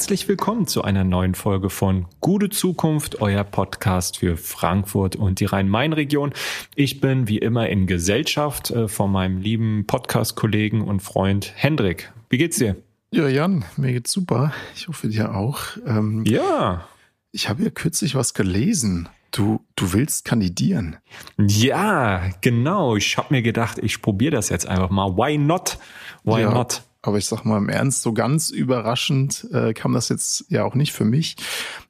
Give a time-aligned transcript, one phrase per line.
[0.00, 5.44] Herzlich willkommen zu einer neuen Folge von Gute Zukunft, euer Podcast für Frankfurt und die
[5.44, 6.32] Rhein-Main-Region.
[6.74, 12.14] Ich bin wie immer in Gesellschaft äh, von meinem lieben Podcast-Kollegen und Freund Hendrik.
[12.30, 12.76] Wie geht's dir?
[13.10, 14.54] Ja, Jan, mir geht's super.
[14.74, 15.60] Ich hoffe dir auch.
[15.86, 16.88] Ähm, ja.
[17.30, 19.06] Ich habe ja kürzlich was gelesen.
[19.32, 20.96] Du, du willst kandidieren.
[21.36, 22.96] Ja, genau.
[22.96, 25.18] Ich habe mir gedacht, ich probiere das jetzt einfach mal.
[25.18, 25.76] Why not?
[26.24, 26.54] Why ja.
[26.54, 26.84] not?
[27.02, 30.74] Aber ich sag mal im Ernst, so ganz überraschend äh, kam das jetzt ja auch
[30.74, 31.36] nicht für mich.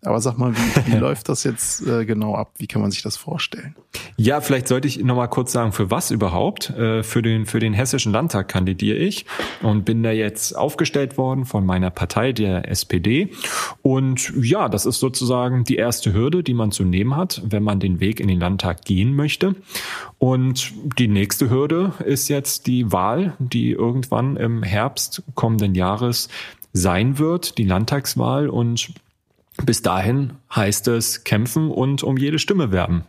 [0.02, 2.52] Aber sag mal, wie, wie läuft das jetzt äh, genau ab?
[2.58, 3.74] Wie kann man sich das vorstellen?
[4.16, 6.70] Ja, vielleicht sollte ich noch mal kurz sagen, für was überhaupt?
[6.70, 9.26] Äh, für den für den hessischen Landtag kandidiere ich
[9.62, 13.30] und bin da jetzt aufgestellt worden von meiner Partei, der SPD.
[13.82, 17.80] Und ja, das ist sozusagen die erste Hürde, die man zu nehmen hat, wenn man
[17.80, 19.56] den Weg in den Landtag gehen möchte.
[20.18, 26.28] Und die nächste Hürde ist jetzt die Wahl, die irgendwann im Herbst Herbst kommenden Jahres
[26.74, 28.48] sein wird, die Landtagswahl.
[28.48, 28.92] Und
[29.64, 33.04] bis dahin heißt es kämpfen und um jede Stimme werben.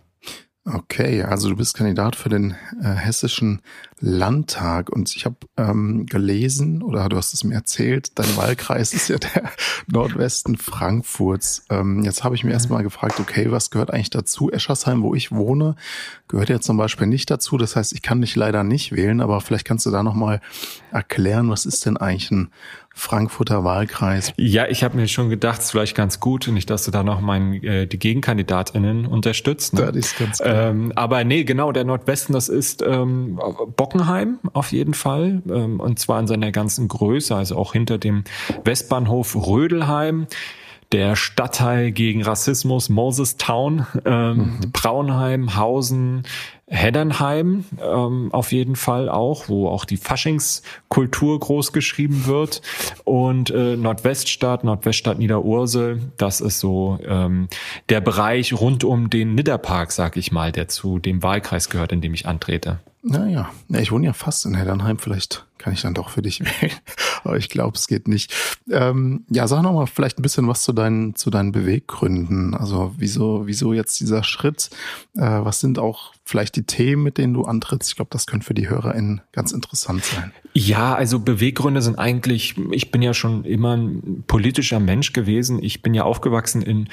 [0.63, 3.61] Okay, also du bist Kandidat für den äh, hessischen
[4.01, 9.07] Landtag und ich habe ähm, gelesen oder du hast es mir erzählt, dein Wahlkreis ist
[9.09, 9.51] ja der
[9.87, 11.65] Nordwesten Frankfurts.
[11.69, 14.51] Ähm, jetzt habe ich mir erstmal gefragt, okay, was gehört eigentlich dazu?
[14.51, 15.75] Eschersheim, wo ich wohne,
[16.27, 17.57] gehört ja zum Beispiel nicht dazu.
[17.57, 20.41] Das heißt, ich kann dich leider nicht wählen, aber vielleicht kannst du da nochmal
[20.91, 22.49] erklären, was ist denn eigentlich ein
[22.93, 24.33] Frankfurter Wahlkreis.
[24.35, 27.03] Ja, ich habe mir schon gedacht, es ist vielleicht ganz gut, nicht, dass du da
[27.03, 29.73] noch mein, äh, die GegenkandidatInnen unterstützt.
[29.73, 29.85] Ne?
[29.85, 30.69] Das ist ganz klar.
[30.69, 33.39] Ähm, aber nee, genau, der Nordwesten, das ist ähm,
[33.91, 35.41] Bockenheim auf jeden Fall.
[35.49, 38.23] Ähm, und zwar in seiner ganzen Größe, also auch hinter dem
[38.63, 40.27] Westbahnhof Rödelheim
[40.91, 44.71] der Stadtteil gegen Rassismus, Moses Town, ähm, mhm.
[44.73, 46.23] Braunheim, Hausen,
[46.67, 52.61] Heddernheim ähm, auf jeden Fall auch, wo auch die Faschingskultur groß geschrieben wird.
[53.05, 57.47] Und äh, Nordweststadt, Nordweststadt Niederursel, das ist so ähm,
[57.87, 62.01] der Bereich rund um den Nidderpark, sag ich mal, der zu dem Wahlkreis gehört, in
[62.01, 62.79] dem ich antrete.
[63.03, 66.73] Naja, ich wohne ja fast in Heddernheim, vielleicht kann ich dann doch für dich wählen.
[67.23, 68.33] Aber ich glaube, es geht nicht.
[68.69, 72.53] Ähm, ja, sag noch mal vielleicht ein bisschen was zu deinen, zu deinen Beweggründen.
[72.53, 74.69] Also wieso, wieso jetzt dieser Schritt?
[75.15, 77.89] Äh, was sind auch vielleicht die Themen, mit denen du antrittst?
[77.89, 80.31] Ich glaube, das könnte für die HörerInnen ganz interessant sein.
[80.53, 85.61] Ja, also Beweggründe sind eigentlich, ich bin ja schon immer ein politischer Mensch gewesen.
[85.61, 86.89] Ich bin ja aufgewachsen in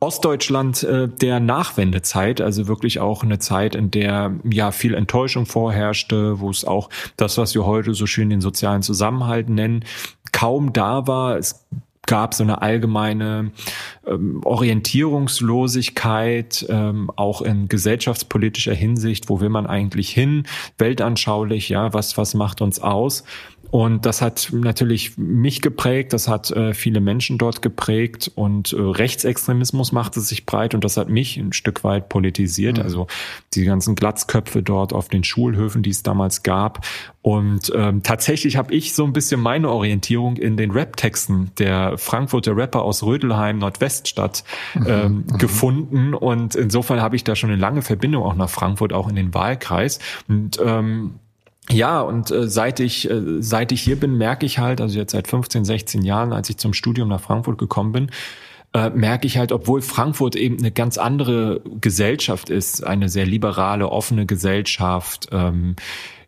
[0.00, 6.40] Ostdeutschland äh, der Nachwendezeit, also wirklich auch eine Zeit, in der ja viel Enttäuschung vorherrschte,
[6.40, 9.84] wo es auch das, was wir heute so schön den sozialen Zusammenhalt nennen,
[10.32, 11.36] kaum da war.
[11.36, 11.66] Es
[12.06, 13.52] gab so eine allgemeine
[14.06, 19.28] ähm, Orientierungslosigkeit, ähm, auch in gesellschaftspolitischer Hinsicht.
[19.28, 20.44] Wo will man eigentlich hin?
[20.78, 23.22] Weltanschaulich, ja, was, was macht uns aus?
[23.70, 28.80] Und das hat natürlich mich geprägt, das hat äh, viele Menschen dort geprägt und äh,
[28.80, 32.78] Rechtsextremismus machte sich breit und das hat mich ein Stück weit politisiert.
[32.78, 32.82] Mhm.
[32.82, 33.06] Also
[33.54, 36.84] die ganzen Glatzköpfe dort auf den Schulhöfen, die es damals gab.
[37.22, 42.56] Und ähm, tatsächlich habe ich so ein bisschen meine Orientierung in den Rap-Texten der Frankfurter
[42.56, 44.42] Rapper aus Rödelheim, Nordweststadt,
[44.74, 44.86] mhm.
[44.88, 45.38] ähm, mhm.
[45.38, 46.14] gefunden.
[46.14, 49.32] Und insofern habe ich da schon eine lange Verbindung auch nach Frankfurt, auch in den
[49.32, 50.00] Wahlkreis.
[50.28, 51.20] Und ähm,
[51.70, 55.12] ja, und äh, seit ich äh, seit ich hier bin, merke ich halt, also jetzt
[55.12, 58.10] seit 15, 16 Jahren, als ich zum Studium nach Frankfurt gekommen bin,
[58.72, 63.88] äh, merke ich halt, obwohl Frankfurt eben eine ganz andere Gesellschaft ist, eine sehr liberale,
[63.88, 65.76] offene Gesellschaft, ähm,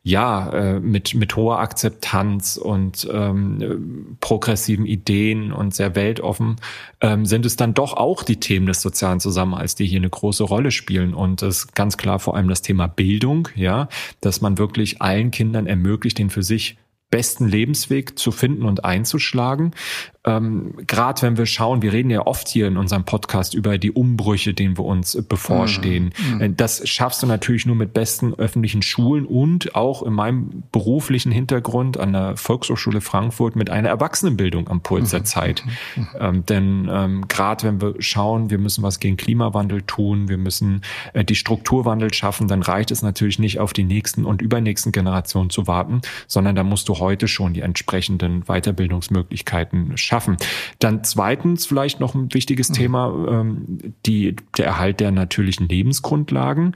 [0.04, 6.56] ja, äh, mit, mit hoher Akzeptanz und ähm, progressiven Ideen und sehr weltoffen,
[7.00, 10.42] ähm, sind es dann doch auch die Themen des sozialen Zusammenhalts, die hier eine große
[10.42, 11.14] Rolle spielen.
[11.14, 13.88] Und das ist ganz klar vor allem das Thema Bildung, ja,
[14.20, 16.76] dass man wirklich allen Kindern ermöglicht, den für sich
[17.12, 19.72] besten Lebensweg zu finden und einzuschlagen
[20.24, 23.90] ähm, gerade wenn wir schauen, wir reden ja oft hier in unserem Podcast über die
[23.90, 26.12] Umbrüche, denen wir uns bevorstehen.
[26.16, 26.38] Mhm.
[26.38, 26.56] mhm.
[26.56, 31.98] Das schaffst du natürlich nur mit besten öffentlichen Schulen und auch in meinem beruflichen Hintergrund
[31.98, 35.24] an der Volkshochschule Frankfurt mit einer Erwachsenenbildung am Puls der mhm.
[35.24, 35.64] Zeit.
[35.96, 36.08] Mhm.
[36.20, 40.82] Ähm, denn ähm, gerade wenn wir schauen, wir müssen was gegen Klimawandel tun, wir müssen
[41.14, 45.50] äh, die Strukturwandel schaffen, dann reicht es natürlich nicht auf die nächsten und übernächsten Generationen
[45.50, 50.36] zu warten, sondern da musst du heute schon die entsprechenden Weiterbildungsmöglichkeiten schaffen.
[50.78, 52.74] Dann zweitens vielleicht noch ein wichtiges mhm.
[52.74, 56.74] Thema, ähm, die, der Erhalt der natürlichen Lebensgrundlagen,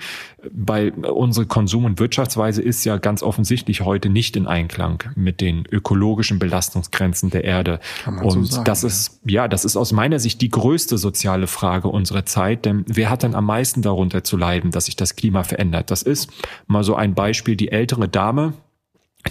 [0.52, 5.64] weil unsere Konsum- und Wirtschaftsweise ist ja ganz offensichtlich heute nicht in Einklang mit den
[5.70, 7.80] ökologischen Belastungsgrenzen der Erde.
[8.06, 11.88] und so sagen, das ist, ja, das ist aus meiner Sicht die größte soziale Frage
[11.88, 15.44] unserer Zeit, denn wer hat denn am meisten darunter zu leiden, dass sich das Klima
[15.44, 15.90] verändert?
[15.90, 16.30] Das ist
[16.66, 18.54] mal so ein Beispiel, die ältere Dame,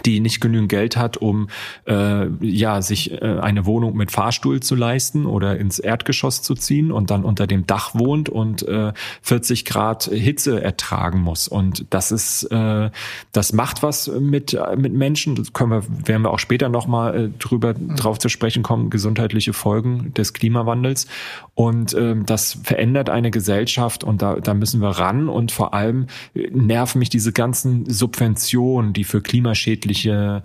[0.03, 1.47] die nicht genügend Geld hat, um
[1.85, 6.91] äh, ja sich äh, eine Wohnung mit Fahrstuhl zu leisten oder ins Erdgeschoss zu ziehen
[6.91, 11.47] und dann unter dem Dach wohnt und äh, 40 Grad Hitze ertragen muss.
[11.47, 12.89] Und das ist, äh,
[13.31, 15.35] das macht was mit mit Menschen.
[15.35, 17.95] Das können wir, werden wir auch später noch mal äh, drüber mhm.
[17.95, 18.89] drauf zu sprechen kommen.
[18.89, 21.07] Gesundheitliche Folgen des Klimawandels
[21.55, 25.29] und äh, das verändert eine Gesellschaft und da da müssen wir ran.
[25.29, 30.43] Und vor allem nerven mich diese ganzen Subventionen, die für Klimaschädliche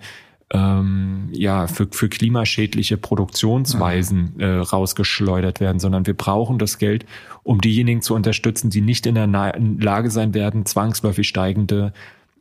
[0.53, 7.05] ähm, ja, für, für klimaschädliche Produktionsweisen äh, rausgeschleudert werden, sondern wir brauchen das Geld,
[7.43, 11.93] um diejenigen zu unterstützen, die nicht in der Lage sein werden, zwangsläufig steigende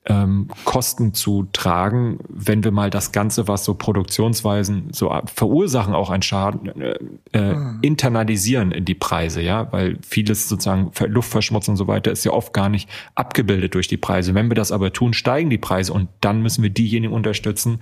[0.06, 6.08] ähm, Kosten zu tragen, wenn wir mal das Ganze, was so Produktionsweisen so verursachen, auch
[6.08, 6.98] einen Schaden, äh,
[7.32, 7.78] äh, mhm.
[7.82, 12.54] internalisieren in die Preise, ja, weil vieles sozusagen Luftverschmutzung und so weiter ist ja oft
[12.54, 14.34] gar nicht abgebildet durch die Preise.
[14.34, 17.80] Wenn wir das aber tun, steigen die Preise und dann müssen wir diejenigen unterstützen,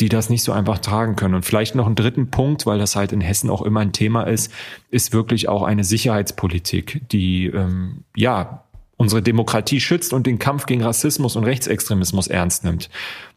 [0.00, 1.34] die das nicht so einfach tragen können.
[1.34, 4.22] Und vielleicht noch einen dritten Punkt, weil das halt in Hessen auch immer ein Thema
[4.22, 4.52] ist,
[4.90, 8.64] ist wirklich auch eine Sicherheitspolitik, die ähm, ja
[8.98, 12.90] unsere Demokratie schützt und den Kampf gegen Rassismus und Rechtsextremismus ernst nimmt.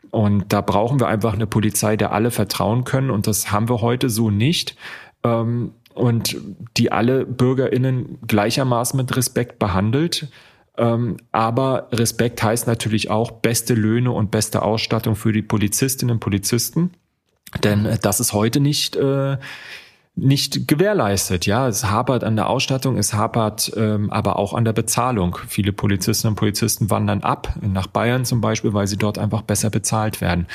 [0.09, 3.09] Und da brauchen wir einfach eine Polizei, der alle vertrauen können.
[3.09, 4.75] Und das haben wir heute so nicht.
[5.23, 6.37] Ähm, und
[6.77, 10.27] die alle BürgerInnen gleichermaßen mit Respekt behandelt.
[10.77, 16.19] Ähm, aber Respekt heißt natürlich auch beste Löhne und beste Ausstattung für die Polizistinnen und
[16.19, 16.91] Polizisten.
[17.63, 19.37] Denn das ist heute nicht äh,
[20.15, 21.45] nicht gewährleistet.
[21.45, 25.37] Ja, es hapert an der Ausstattung, es hapert ähm, aber auch an der Bezahlung.
[25.47, 29.69] Viele Polizistinnen und Polizisten wandern ab, nach Bayern zum Beispiel, weil sie dort einfach besser
[29.69, 30.47] bezahlt werden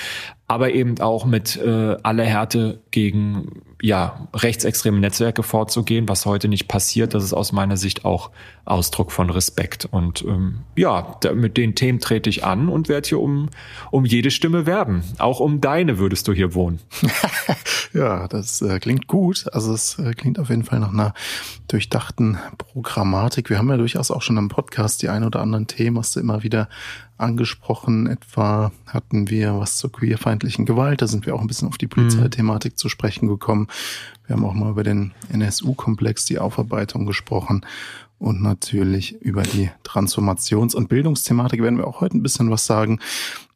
[0.48, 6.66] aber eben auch mit äh, aller Härte gegen ja rechtsextreme Netzwerke vorzugehen, was heute nicht
[6.68, 7.14] passiert.
[7.14, 8.30] Das ist aus meiner Sicht auch
[8.64, 9.86] Ausdruck von Respekt.
[9.90, 13.48] Und ähm, ja, da, mit den Themen trete ich an und werde hier um
[13.90, 15.02] um jede Stimme werben.
[15.18, 16.80] Auch um deine würdest du hier wohnen.
[17.92, 19.46] ja, das äh, klingt gut.
[19.52, 21.12] Also es äh, klingt auf jeden Fall nach einer
[21.68, 23.50] durchdachten Programmatik.
[23.50, 26.20] Wir haben ja durchaus auch schon im Podcast die ein oder anderen Themen, hast du
[26.20, 26.68] immer wieder
[27.18, 28.06] angesprochen.
[28.06, 31.02] Etwa hatten wir was zur queerfeindlichen Gewalt.
[31.02, 32.76] Da sind wir auch ein bisschen auf die Polizeithematik mhm.
[32.76, 33.68] zu sprechen gekommen.
[34.26, 37.64] Wir haben auch mal über den NSU-Komplex, die Aufarbeitung gesprochen.
[38.18, 43.00] Und natürlich über die Transformations- und Bildungsthematik werden wir auch heute ein bisschen was sagen.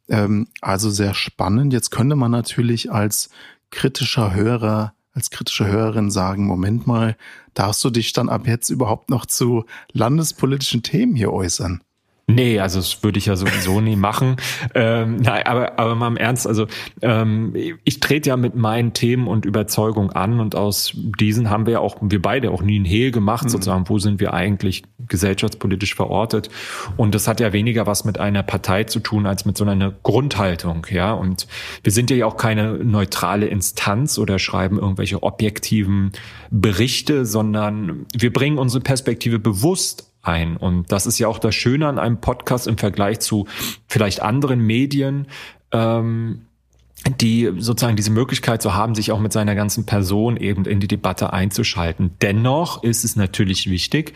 [0.08, 1.72] Ähm, also sehr spannend.
[1.72, 3.30] Jetzt könnte man natürlich als
[3.70, 7.16] kritischer Hörer als kritische Hörerin sagen, Moment mal,
[7.54, 11.82] darfst du dich dann ab jetzt überhaupt noch zu landespolitischen Themen hier äußern?
[12.34, 14.36] Nee, also das würde ich ja sowieso nie machen.
[14.72, 16.66] Ähm, nein, aber, aber mal im Ernst, also
[17.02, 17.54] ähm,
[17.84, 21.78] ich trete ja mit meinen Themen und Überzeugungen an und aus diesen haben wir ja
[21.80, 23.48] auch, wir beide auch nie ein Hehl gemacht, mhm.
[23.48, 26.50] sozusagen, wo sind wir eigentlich gesellschaftspolitisch verortet.
[26.96, 29.92] Und das hat ja weniger was mit einer Partei zu tun, als mit so einer
[30.02, 31.12] Grundhaltung, ja.
[31.12, 31.46] Und
[31.82, 36.12] wir sind ja auch keine neutrale Instanz oder schreiben irgendwelche objektiven
[36.50, 40.56] Berichte, sondern wir bringen unsere Perspektive bewusst ein.
[40.56, 43.46] Und das ist ja auch das Schöne an einem Podcast im Vergleich zu
[43.86, 45.26] vielleicht anderen Medien,
[45.72, 46.46] ähm,
[47.20, 50.88] die sozusagen diese Möglichkeit zu haben, sich auch mit seiner ganzen Person eben in die
[50.88, 52.16] Debatte einzuschalten.
[52.20, 54.14] Dennoch ist es natürlich wichtig,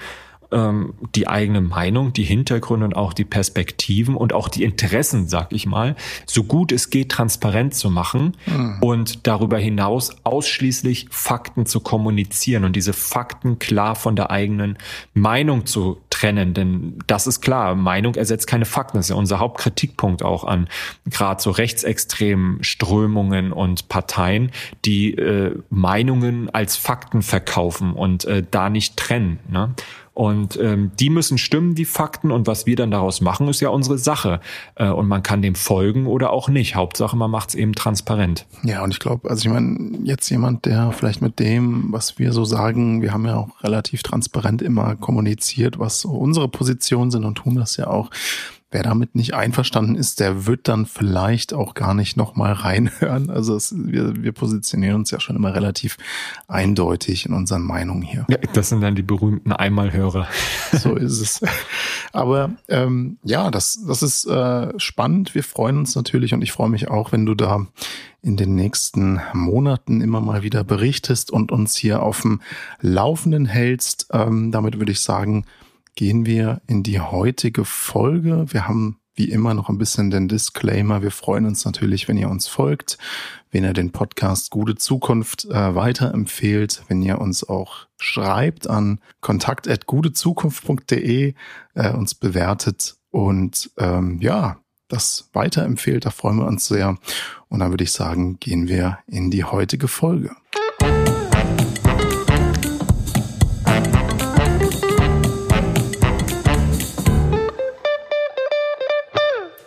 [0.54, 5.52] ähm, die eigene Meinung, die Hintergründe und auch die Perspektiven und auch die Interessen, sag
[5.52, 5.96] ich mal,
[6.26, 8.78] so gut es geht transparent zu machen mhm.
[8.80, 14.78] und darüber hinaus ausschließlich Fakten zu kommunizieren und diese Fakten klar von der eigenen
[15.12, 16.54] Meinung zu trennen.
[16.54, 18.98] Denn das ist klar, Meinung ersetzt keine Fakten.
[18.98, 20.68] Das ist ja unser Hauptkritikpunkt auch an
[21.10, 24.52] gerade so rechtsextremen Strömungen und Parteien,
[24.84, 29.40] die äh, Meinungen als Fakten verkaufen und äh, da nicht trennen.
[29.48, 29.74] Ne?
[30.14, 32.30] Und ähm, die müssen stimmen, die Fakten.
[32.30, 34.40] Und was wir dann daraus machen, ist ja unsere Sache.
[34.76, 36.76] Äh, und man kann dem folgen oder auch nicht.
[36.76, 38.46] Hauptsache, man macht es eben transparent.
[38.62, 42.32] Ja, und ich glaube, also ich meine, jetzt jemand, der vielleicht mit dem, was wir
[42.32, 47.24] so sagen, wir haben ja auch relativ transparent immer kommuniziert, was so unsere Positionen sind
[47.24, 48.10] und tun das ja auch
[48.74, 53.30] wer damit nicht einverstanden ist, der wird dann vielleicht auch gar nicht nochmal reinhören.
[53.30, 55.96] Also es, wir, wir positionieren uns ja schon immer relativ
[56.48, 58.26] eindeutig in unseren Meinungen hier.
[58.28, 60.26] Ja, das sind dann die berühmten Einmalhörer.
[60.72, 61.40] So ist es.
[62.12, 65.36] Aber ähm, ja, das, das ist äh, spannend.
[65.36, 67.66] Wir freuen uns natürlich und ich freue mich auch, wenn du da
[68.22, 72.40] in den nächsten Monaten immer mal wieder berichtest und uns hier auf dem
[72.80, 74.08] Laufenden hältst.
[74.12, 75.44] Ähm, damit würde ich sagen,
[75.94, 78.44] gehen wir in die heutige Folge.
[78.48, 81.02] Wir haben wie immer noch ein bisschen den Disclaimer.
[81.02, 82.98] Wir freuen uns natürlich, wenn ihr uns folgt,
[83.50, 91.34] wenn ihr den Podcast Gute Zukunft äh, weiterempfehlt, wenn ihr uns auch schreibt an kontakt.gutezukunft.de,
[91.74, 94.58] äh, uns bewertet und ähm, ja,
[94.88, 96.04] das weiterempfehlt.
[96.04, 96.98] Da freuen wir uns sehr.
[97.48, 100.34] Und dann würde ich sagen, gehen wir in die heutige Folge.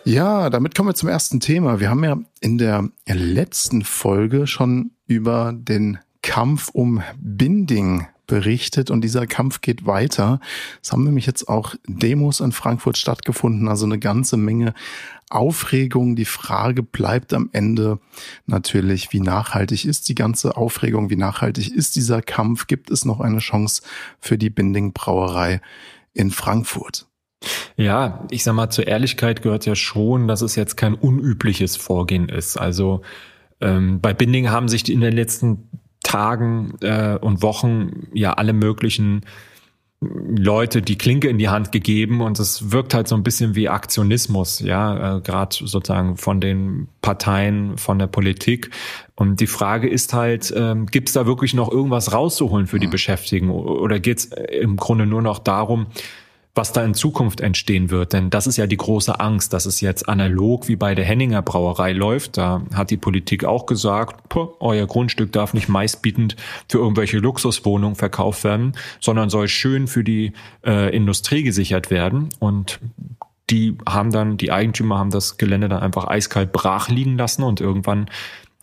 [0.08, 1.80] Ja, damit kommen wir zum ersten Thema.
[1.80, 9.02] Wir haben ja in der letzten Folge schon über den Kampf um Binding berichtet und
[9.02, 10.40] dieser Kampf geht weiter.
[10.82, 14.72] Es haben nämlich jetzt auch Demos in Frankfurt stattgefunden, also eine ganze Menge
[15.28, 16.16] Aufregung.
[16.16, 17.98] Die Frage bleibt am Ende
[18.46, 22.66] natürlich, wie nachhaltig ist die ganze Aufregung, wie nachhaltig ist dieser Kampf?
[22.66, 23.82] Gibt es noch eine Chance
[24.20, 25.60] für die Binding Brauerei
[26.14, 27.07] in Frankfurt?
[27.76, 32.28] Ja, ich sag mal, zur Ehrlichkeit gehört ja schon, dass es jetzt kein unübliches Vorgehen
[32.28, 32.56] ist.
[32.56, 33.02] Also
[33.60, 35.68] ähm, bei Binding haben sich in den letzten
[36.02, 39.22] Tagen äh, und Wochen ja alle möglichen
[40.00, 43.68] Leute die Klinke in die Hand gegeben und es wirkt halt so ein bisschen wie
[43.68, 48.70] Aktionismus, ja, äh, gerade sozusagen von den Parteien, von der Politik.
[49.16, 52.86] Und die Frage ist halt, ähm, gibt es da wirklich noch irgendwas rauszuholen für die
[52.86, 55.88] Beschäftigten oder geht es im Grunde nur noch darum,
[56.58, 58.12] was da in Zukunft entstehen wird.
[58.12, 61.40] Denn das ist ja die große Angst, dass es jetzt analog wie bei der Henninger
[61.40, 62.36] Brauerei läuft.
[62.36, 66.34] Da hat die Politik auch gesagt, euer Grundstück darf nicht meistbietend
[66.68, 70.32] für irgendwelche Luxuswohnungen verkauft werden, sondern soll schön für die
[70.66, 72.30] äh, Industrie gesichert werden.
[72.40, 72.80] Und
[73.50, 77.60] die haben dann, die Eigentümer haben das Gelände dann einfach eiskalt brach liegen lassen und
[77.60, 78.10] irgendwann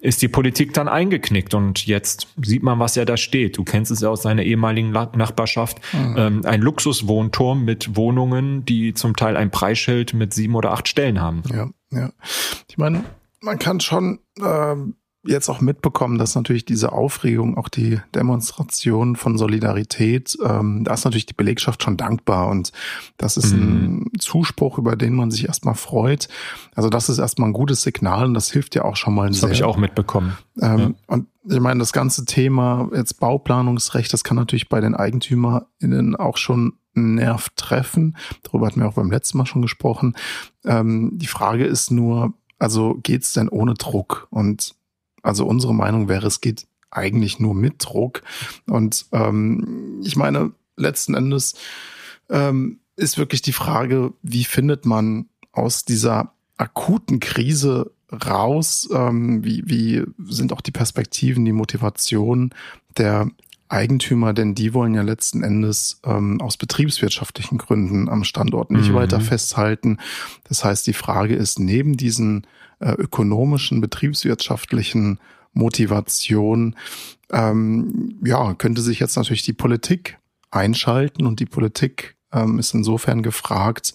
[0.05, 3.57] ist die Politik dann eingeknickt und jetzt sieht man, was ja da steht.
[3.57, 5.79] Du kennst es ja aus deiner ehemaligen Nachbarschaft.
[5.93, 6.15] Mhm.
[6.17, 11.19] Ähm, ein Luxuswohnturm mit Wohnungen, die zum Teil ein Preisschild mit sieben oder acht Stellen
[11.19, 11.41] haben.
[11.51, 12.11] Ja, ja.
[12.69, 13.03] Ich meine,
[13.41, 14.95] man kann schon ähm,
[15.27, 21.05] jetzt auch mitbekommen, dass natürlich diese Aufregung, auch die Demonstration von Solidarität, ähm, da ist
[21.05, 22.71] natürlich die Belegschaft schon dankbar und
[23.17, 24.07] das ist mhm.
[24.15, 26.27] ein Zuspruch, über den man sich erstmal freut.
[26.75, 29.43] Also das ist erstmal ein gutes Signal und das hilft ja auch schon mal das
[29.43, 30.37] habe ich auch mitbekommen.
[30.61, 30.91] Ähm, ja.
[31.07, 36.37] Und ich meine, das ganze Thema jetzt Bauplanungsrecht, das kann natürlich bei den EigentümerInnen auch
[36.37, 38.15] schon einen Nerv treffen.
[38.43, 40.15] Darüber hatten wir auch beim letzten Mal schon gesprochen.
[40.63, 44.27] Ähm, die Frage ist nur, also geht's denn ohne Druck?
[44.29, 44.75] Und
[45.25, 48.21] also unsere Meinung wäre, es geht eigentlich nur mit Druck.
[48.67, 51.55] Und ähm, ich meine, letzten Endes
[52.29, 58.87] ähm, ist wirklich die Frage, wie findet man aus dieser akuten Krise raus?
[58.93, 62.53] Ähm, wie, wie sind auch die Perspektiven, die Motivation
[62.97, 63.29] der
[63.67, 68.95] Eigentümer, denn die wollen ja letzten Endes ähm, aus betriebswirtschaftlichen Gründen am Standort nicht mhm.
[68.95, 69.97] weiter festhalten.
[70.47, 72.45] Das heißt, die Frage ist, neben diesen
[72.79, 75.19] äh, ökonomischen, betriebswirtschaftlichen
[75.53, 76.75] Motivation,
[77.31, 80.19] ähm, ja, könnte sich jetzt natürlich die Politik
[80.51, 83.93] einschalten und die Politik ähm, ist insofern gefragt,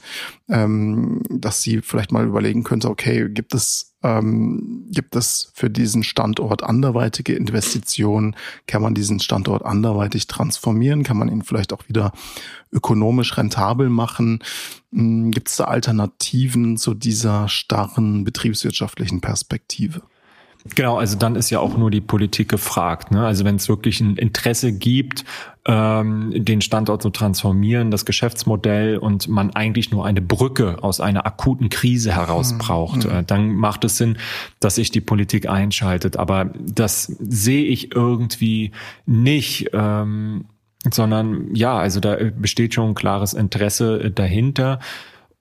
[0.49, 6.03] ähm, dass sie vielleicht mal überlegen könnte, okay, gibt es, ähm, gibt es für diesen
[6.03, 8.35] Standort anderweitige Investitionen?
[8.67, 11.05] Kann man diesen Standort anderweitig transformieren?
[11.05, 12.13] Kann man ihn vielleicht auch wieder
[12.73, 14.43] ökonomisch rentabel machen?
[14.93, 20.03] Hm, gibt es da Alternativen zu dieser starren betriebswirtschaftlichen Perspektive?
[20.75, 23.11] Genau, also dann ist ja auch nur die Politik gefragt.
[23.11, 23.27] Ne?
[23.27, 25.25] Also wenn es wirklich ein Interesse gibt,
[25.67, 31.27] ähm, den Standort zu transformieren, das Geschäftsmodell und man eigentlich nur eine Brücke aus einer
[31.27, 33.11] akuten Krise heraus hm, braucht, mhm.
[33.11, 34.19] äh, dann macht es Sinn,
[34.61, 36.19] dass sich die Politik einschaltet.
[36.19, 38.73] Aber das sehe ich irgendwie
[39.07, 39.71] nicht.
[39.73, 40.45] Ähm,
[40.91, 44.79] sondern ja, also da besteht schon ein klares Interesse dahinter.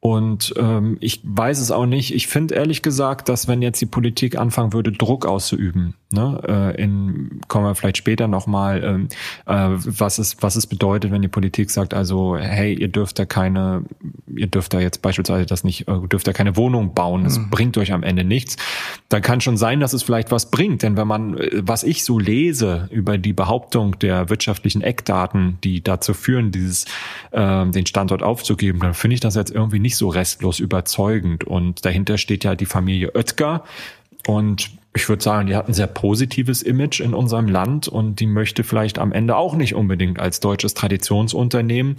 [0.02, 2.16] Und ähm, ich weiß es auch nicht.
[2.16, 6.82] Ich finde ehrlich gesagt, dass wenn jetzt die Politik anfangen würde, Druck auszuüben, ne, äh,
[6.82, 9.08] in kommen wir vielleicht später nochmal, ähm,
[9.46, 13.26] äh, was es was es bedeutet, wenn die Politik sagt, also hey, ihr dürft da
[13.26, 13.84] keine,
[14.34, 17.50] ihr dürft da jetzt beispielsweise das nicht, äh, dürft da keine Wohnung bauen, es mhm.
[17.50, 18.56] bringt euch am Ende nichts.
[19.10, 22.06] Dann kann schon sein, dass es vielleicht was bringt, denn wenn man, äh, was ich
[22.06, 26.86] so lese über die Behauptung der wirtschaftlichen Eckdaten, die dazu führen, dieses
[27.32, 31.46] äh, den Standort aufzugeben, dann finde ich das jetzt irgendwie nicht nicht so restlos überzeugend.
[31.46, 33.64] Und dahinter steht ja die Familie Oetker.
[34.28, 34.70] Und
[35.00, 38.66] ich würde sagen, die hat ein sehr positives Image in unserem Land und die möchte
[38.66, 41.96] vielleicht am Ende auch nicht unbedingt als deutsches Traditionsunternehmen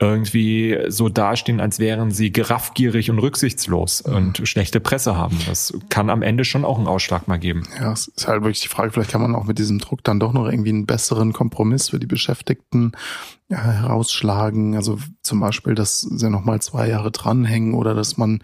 [0.00, 4.14] irgendwie so dastehen, als wären sie geraffgierig und rücksichtslos mhm.
[4.14, 5.36] und schlechte Presse haben.
[5.46, 7.64] Das kann am Ende schon auch einen Ausschlag mal geben.
[7.78, 10.20] Ja, es ist halt wirklich die Frage, vielleicht kann man auch mit diesem Druck dann
[10.20, 12.92] doch noch irgendwie einen besseren Kompromiss für die Beschäftigten
[13.48, 14.76] ja, herausschlagen.
[14.76, 18.40] Also zum Beispiel, dass sie nochmal zwei Jahre dranhängen oder dass man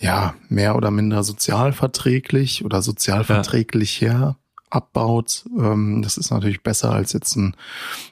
[0.00, 2.82] ja mehr oder minder sozialverträglich oder
[3.24, 4.36] sozialverträglicher ja.
[4.70, 5.44] abbaut.
[5.56, 7.56] Ähm, das ist natürlich besser als jetzt ein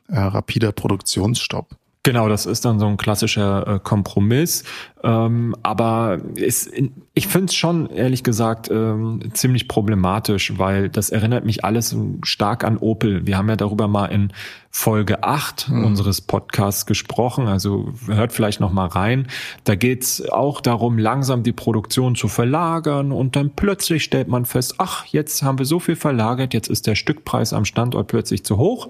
[0.09, 1.77] äh, rapider Produktionsstopp.
[2.05, 4.65] Genau, das ist dann so ein klassischer äh, Kompromiss.
[5.05, 6.69] Ähm, aber ist,
[7.15, 11.95] ich finde es schon, ehrlich gesagt, ähm, ziemlich problematisch, weil das erinnert mich alles
[12.25, 13.25] stark an Opel.
[13.25, 14.33] Wir haben ja darüber mal in
[14.69, 15.85] Folge 8 mhm.
[15.85, 17.47] unseres Podcasts gesprochen.
[17.47, 19.29] Also hört vielleicht noch mal rein.
[19.63, 24.75] Da geht's auch darum, langsam die Produktion zu verlagern und dann plötzlich stellt man fest,
[24.79, 28.57] ach, jetzt haben wir so viel verlagert, jetzt ist der Stückpreis am Standort plötzlich zu
[28.57, 28.89] hoch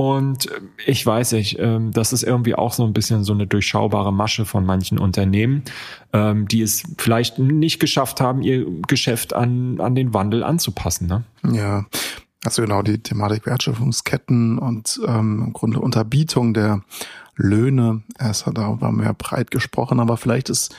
[0.00, 3.48] und äh, ich weiß nicht, ähm, das ist irgendwie auch so ein bisschen so eine
[3.48, 5.64] durchschaubare Masche von manchen Unternehmen,
[6.12, 11.08] ähm, die es vielleicht nicht geschafft haben, ihr Geschäft an, an den Wandel anzupassen.
[11.08, 11.24] Ne?
[11.52, 11.84] Ja,
[12.44, 16.84] also genau die Thematik Wertschöpfungsketten und ähm, im Grunde Unterbietung der
[17.34, 18.02] Löhne.
[18.20, 20.76] Es hat darüber mehr breit gesprochen, aber vielleicht ist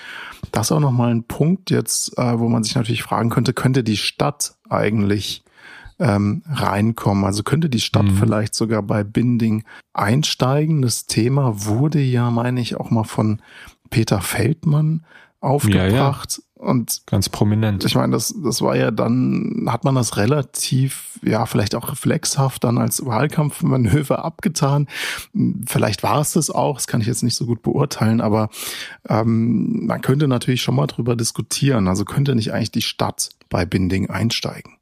[0.53, 3.97] das auch nochmal ein Punkt jetzt, äh, wo man sich natürlich fragen könnte, könnte die
[3.97, 5.43] Stadt eigentlich
[5.99, 7.25] ähm, reinkommen.
[7.25, 8.17] Also könnte die Stadt mhm.
[8.17, 9.63] vielleicht sogar bei Binding
[9.93, 10.81] einsteigen.
[10.81, 13.41] Das Thema wurde ja, meine ich, auch mal von
[13.89, 15.05] Peter Feldmann
[15.41, 16.39] aufgebracht.
[16.39, 16.49] Ja, ja.
[16.59, 17.85] Und ganz prominent.
[17.85, 22.65] Ich meine, das, das war ja dann, hat man das relativ, ja, vielleicht auch reflexhaft
[22.65, 24.87] dann als Wahlkampfmanöver abgetan.
[25.65, 28.49] Vielleicht war es das auch, das kann ich jetzt nicht so gut beurteilen, aber
[29.07, 31.87] ähm, man könnte natürlich schon mal drüber diskutieren.
[31.87, 34.73] Also könnte nicht eigentlich die Stadt bei Binding einsteigen?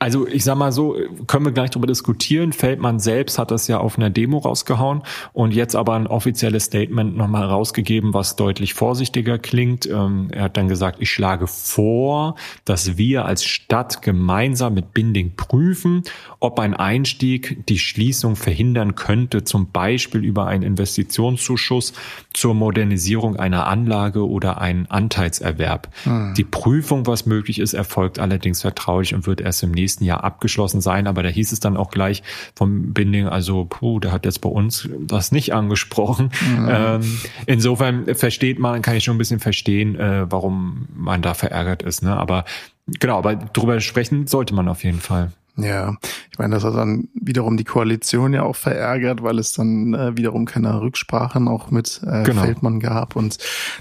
[0.00, 0.96] Also ich sag mal so,
[1.28, 2.52] können wir gleich darüber diskutieren.
[2.52, 7.16] Feldmann selbst hat das ja auf einer Demo rausgehauen und jetzt aber ein offizielles Statement
[7.16, 9.86] nochmal rausgegeben, was deutlich vorsichtiger klingt.
[9.86, 12.34] Ähm, er hat dann gesagt, ich schlage vor,
[12.64, 16.02] dass wir als Stadt gemeinsam mit Binding prüfen,
[16.40, 21.92] ob ein Einstieg die Schließung verhindern könnte, zum Beispiel über einen Investitionszuschuss
[22.32, 25.94] zur Modernisierung einer Anlage oder einen Anteilserwerb.
[26.02, 26.34] Hm.
[26.36, 30.24] Die Prüfung, was möglich ist, erfolgt allerdings vertraulich und wird erst erst im nächsten Jahr
[30.24, 31.06] abgeschlossen sein.
[31.06, 32.22] Aber da hieß es dann auch gleich
[32.54, 36.30] vom Binding, also puh, der hat jetzt bei uns das nicht angesprochen.
[36.56, 36.68] Mhm.
[36.70, 41.82] Ähm, insofern versteht man, kann ich schon ein bisschen verstehen, äh, warum man da verärgert
[41.82, 42.02] ist.
[42.02, 42.16] Ne?
[42.16, 42.44] Aber
[42.86, 45.32] genau, aber drüber sprechen sollte man auf jeden Fall.
[45.56, 45.96] Ja,
[46.30, 50.16] ich meine, das hat dann wiederum die Koalition ja auch verärgert, weil es dann äh,
[50.16, 52.42] wiederum keine Rücksprachen auch mit äh, genau.
[52.42, 53.14] Feldmann gab.
[53.16, 53.36] Und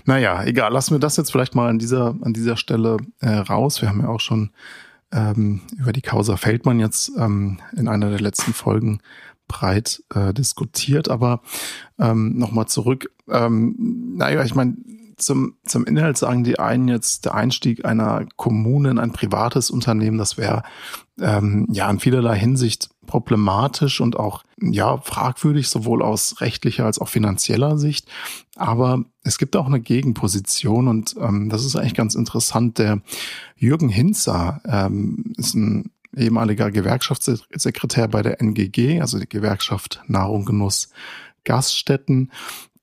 [0.06, 3.82] naja, egal, lassen wir das jetzt vielleicht mal an dieser, an dieser Stelle äh, raus.
[3.82, 4.50] Wir haben ja auch schon
[5.12, 9.00] ähm, über die Causa Feldmann jetzt ähm, in einer der letzten Folgen
[9.48, 11.10] breit äh, diskutiert.
[11.10, 11.42] Aber
[11.98, 13.12] ähm, nochmal zurück.
[13.28, 13.76] Ähm,
[14.16, 14.76] naja, ich meine,
[15.18, 20.18] zum, zum Inhalt sagen die einen jetzt, der Einstieg einer Kommune in ein privates Unternehmen,
[20.18, 20.64] das wäre
[21.20, 27.10] ähm, ja in vielerlei Hinsicht problematisch und auch ja fragwürdig, sowohl aus rechtlicher als auch
[27.10, 28.08] finanzieller Sicht.
[28.56, 32.78] Aber es gibt auch eine Gegenposition und ähm, das ist eigentlich ganz interessant.
[32.78, 33.02] Der
[33.56, 40.90] Jürgen Hinzer ähm, ist ein ehemaliger Gewerkschaftssekretär bei der NGG, also die Gewerkschaft Nahrung, Genuss,
[41.46, 42.32] Gaststätten.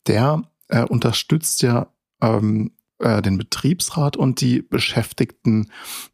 [0.09, 1.87] Der äh, unterstützt ja
[2.21, 5.71] ähm, äh, den Betriebsrat und die Beschäftigten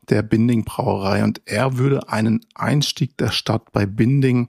[0.09, 1.25] der Binding Brauerei.
[1.25, 4.49] Und er würde einen Einstieg der Stadt bei Binding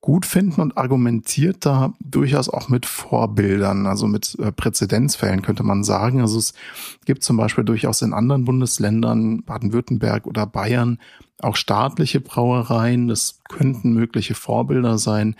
[0.00, 5.84] gut finden und argumentiert da durchaus auch mit Vorbildern, also mit äh, Präzedenzfällen könnte man
[5.84, 6.20] sagen.
[6.20, 6.54] Also es
[7.04, 10.98] gibt zum Beispiel durchaus in anderen Bundesländern, Baden-Württemberg oder Bayern,
[11.40, 13.08] auch staatliche Brauereien.
[13.08, 15.36] Das könnten mögliche Vorbilder sein.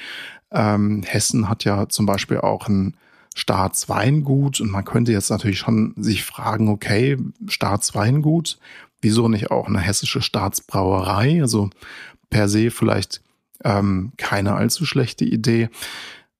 [0.50, 2.94] Ähm, Hessen hat ja zum Beispiel auch ein
[3.38, 8.58] Staatsweingut und man könnte jetzt natürlich schon sich fragen, okay, Staatsweingut,
[9.00, 11.40] wieso nicht auch eine hessische Staatsbrauerei?
[11.40, 11.70] Also
[12.30, 13.22] per se vielleicht
[13.64, 15.68] ähm, keine allzu schlechte Idee.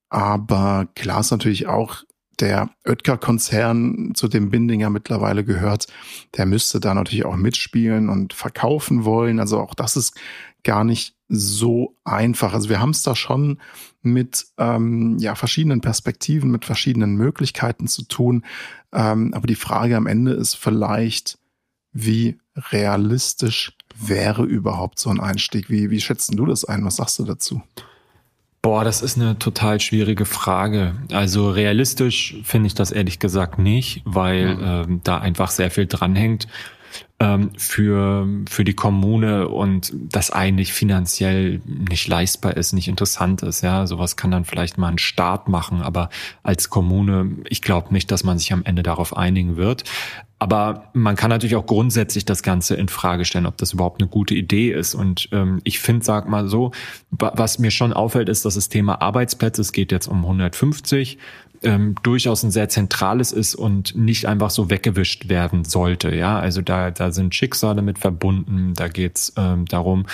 [0.09, 2.03] Aber klar ist natürlich auch
[2.41, 5.87] der Oetker-Konzern, zu dem Bindinger mittlerweile gehört,
[6.37, 9.41] der müsste da natürlich auch mitspielen und verkaufen wollen.
[9.41, 10.19] Also auch das ist
[10.65, 12.55] gar nicht so einfach.
[12.55, 13.59] Also wir haben es da schon
[14.03, 18.45] mit ähm, ja, verschiedenen Perspektiven, mit verschiedenen Möglichkeiten zu tun.
[18.93, 21.38] Ähm, aber die Frage am Ende ist vielleicht,
[21.93, 25.69] wie realistisch wäre überhaupt so ein Einstieg?
[25.71, 26.85] Wie, wie schätzt du das ein?
[26.85, 27.62] Was sagst du dazu?
[28.62, 30.95] Boah, das ist eine total schwierige Frage.
[31.12, 34.62] Also realistisch finde ich das ehrlich gesagt nicht, weil mhm.
[34.64, 36.49] ähm, da einfach sehr viel dranhängt
[37.20, 43.62] ähm, für, für die Kommune und das eigentlich finanziell nicht leistbar ist, nicht interessant ist.
[43.62, 46.11] Ja, sowas kann dann vielleicht mal ein Staat machen, aber
[46.44, 49.85] als Kommune, ich glaube nicht, dass man sich am Ende darauf einigen wird.
[50.40, 54.09] Aber man kann natürlich auch grundsätzlich das Ganze in Frage stellen, ob das überhaupt eine
[54.09, 54.94] gute Idee ist.
[54.94, 56.70] Und ähm, ich finde, sag mal so,
[57.11, 61.18] was mir schon auffällt, ist, dass das Thema Arbeitsplätze, es geht jetzt um 150,
[61.62, 66.14] ähm, durchaus ein sehr zentrales ist und nicht einfach so weggewischt werden sollte.
[66.14, 68.75] Ja, also da, da sind Schicksale mit verbunden.
[68.75, 70.07] Da geht's ähm, darum,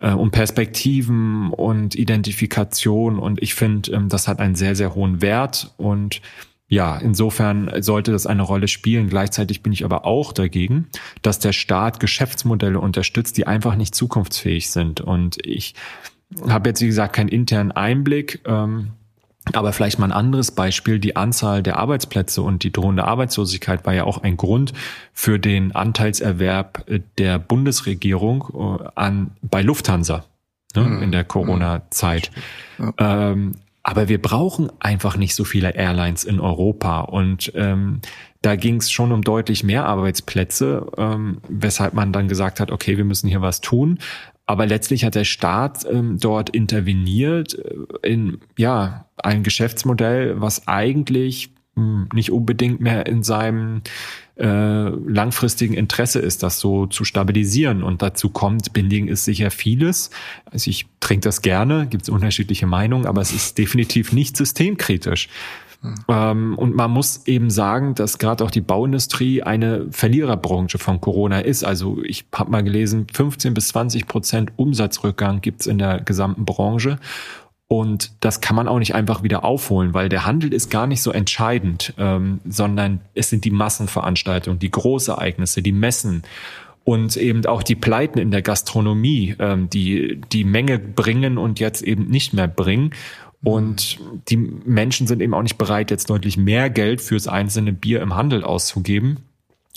[0.00, 3.18] äh, um Perspektiven und Identifikation.
[3.18, 5.72] Und ich finde, ähm, das hat einen sehr, sehr hohen Wert.
[5.76, 6.20] Und
[6.68, 9.08] ja, insofern sollte das eine Rolle spielen.
[9.08, 10.86] Gleichzeitig bin ich aber auch dagegen,
[11.22, 15.00] dass der Staat Geschäftsmodelle unterstützt, die einfach nicht zukunftsfähig sind.
[15.00, 15.74] Und ich
[16.48, 18.40] habe jetzt, wie gesagt, keinen internen Einblick.
[18.46, 18.92] Ähm,
[19.52, 20.98] aber vielleicht mal ein anderes Beispiel.
[20.98, 24.72] Die Anzahl der Arbeitsplätze und die drohende Arbeitslosigkeit war ja auch ein Grund
[25.12, 26.84] für den Anteilserwerb
[27.18, 30.24] der Bundesregierung äh, an, bei Lufthansa
[30.76, 31.02] ne, mhm.
[31.02, 32.30] in der Corona-Zeit.
[32.78, 32.92] Ja.
[33.30, 37.00] Ähm, aber wir brauchen einfach nicht so viele Airlines in Europa.
[37.00, 38.00] Und ähm,
[38.42, 42.98] da ging es schon um deutlich mehr Arbeitsplätze, ähm, weshalb man dann gesagt hat, okay,
[42.98, 43.98] wir müssen hier was tun.
[44.50, 51.52] Aber letztlich hat der Staat ähm, dort interveniert äh, in ja ein Geschäftsmodell, was eigentlich
[51.76, 53.82] mh, hm, nicht unbedingt mehr in seinem
[54.36, 57.84] äh, langfristigen Interesse ist, das so zu stabilisieren.
[57.84, 60.10] Und dazu kommt, Binding ist sicher vieles.
[60.46, 65.28] Also ich trinke das gerne, gibt es unterschiedliche Meinungen, aber es ist definitiv nicht systemkritisch.
[66.08, 71.40] Ähm, und man muss eben sagen, dass gerade auch die Bauindustrie eine Verliererbranche von Corona
[71.40, 71.64] ist.
[71.64, 76.98] Also ich habe mal gelesen, 15 bis 20 Prozent Umsatzrückgang gibt's in der gesamten Branche.
[77.72, 81.02] Und das kann man auch nicht einfach wieder aufholen, weil der Handel ist gar nicht
[81.02, 86.24] so entscheidend, ähm, sondern es sind die Massenveranstaltungen, die Großereignisse, die Messen
[86.82, 91.82] und eben auch die Pleiten in der Gastronomie, ähm, die die Menge bringen und jetzt
[91.82, 92.90] eben nicht mehr bringen.
[93.42, 93.98] Und
[94.28, 98.14] die Menschen sind eben auch nicht bereit, jetzt deutlich mehr Geld fürs einzelne Bier im
[98.14, 99.18] Handel auszugeben.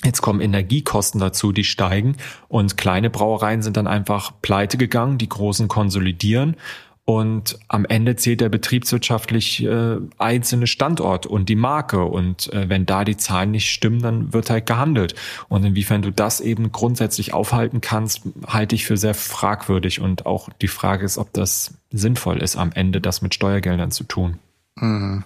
[0.04, 2.18] Jetzt kommen Energiekosten dazu, die steigen.
[2.50, 6.58] Und kleine Brauereien sind dann einfach pleite gegangen, die großen konsolidieren
[7.06, 12.06] und am Ende zählt der betriebswirtschaftlich äh, einzelne Standort und die Marke.
[12.06, 15.14] Und äh, wenn da die Zahlen nicht stimmen, dann wird halt gehandelt.
[15.50, 20.00] Und inwiefern du das eben grundsätzlich aufhalten kannst, halte ich für sehr fragwürdig.
[20.00, 24.06] Und auch die Frage ist, ob das sinnvoll ist, am Ende das mit Steuergeldern zu
[24.06, 24.40] tun.
[24.78, 25.26] Mhm.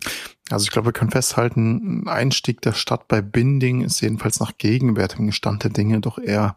[0.50, 4.58] Also ich glaube, wir können festhalten, ein Einstieg der Stadt bei Binding ist jedenfalls nach
[4.58, 6.56] gegenwärtigem Stand der Dinge doch eher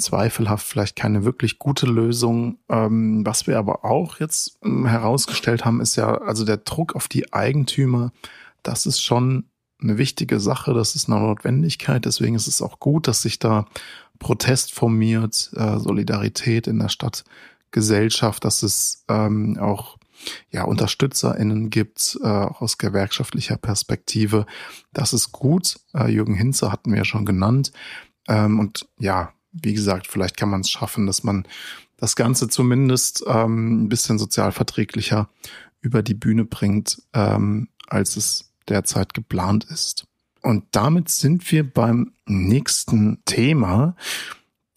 [0.00, 2.58] zweifelhaft vielleicht keine wirklich gute Lösung.
[2.68, 7.08] Ähm, was wir aber auch jetzt ähm, herausgestellt haben, ist ja, also der Druck auf
[7.08, 8.12] die Eigentümer,
[8.62, 9.44] das ist schon
[9.82, 12.04] eine wichtige Sache, das ist eine Notwendigkeit.
[12.04, 13.66] Deswegen ist es auch gut, dass sich da
[14.18, 19.96] Protest formiert, äh, Solidarität in der Stadtgesellschaft, dass es ähm, auch
[20.50, 24.46] ja, UnterstützerInnen gibt, äh, auch aus gewerkschaftlicher Perspektive.
[24.92, 25.80] Das ist gut.
[25.94, 27.72] Äh, Jürgen Hinze hatten wir ja schon genannt.
[28.28, 31.46] Ähm, und ja, wie gesagt, vielleicht kann man es schaffen, dass man
[31.96, 35.28] das Ganze zumindest ähm, ein bisschen sozialverträglicher
[35.80, 40.04] über die Bühne bringt, ähm, als es derzeit geplant ist.
[40.42, 43.96] Und damit sind wir beim nächsten Thema,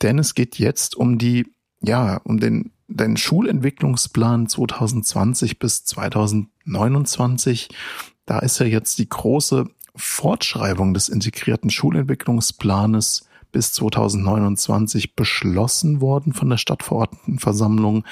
[0.01, 1.45] denn es geht jetzt um die,
[1.81, 7.69] ja, um den, den Schulentwicklungsplan 2020 bis 2029.
[8.25, 16.49] Da ist ja jetzt die große Fortschreibung des integrierten Schulentwicklungsplanes bis 2029 beschlossen worden von
[16.49, 18.03] der Stadtverordnetenversammlung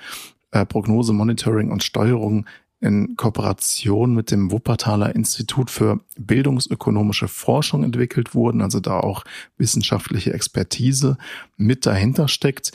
[0.50, 2.46] äh, Prognose, Monitoring und Steuerung
[2.80, 9.24] in Kooperation mit dem Wuppertaler Institut für bildungsökonomische Forschung entwickelt wurden, also da auch
[9.56, 11.16] wissenschaftliche Expertise
[11.56, 12.72] mit dahinter steckt.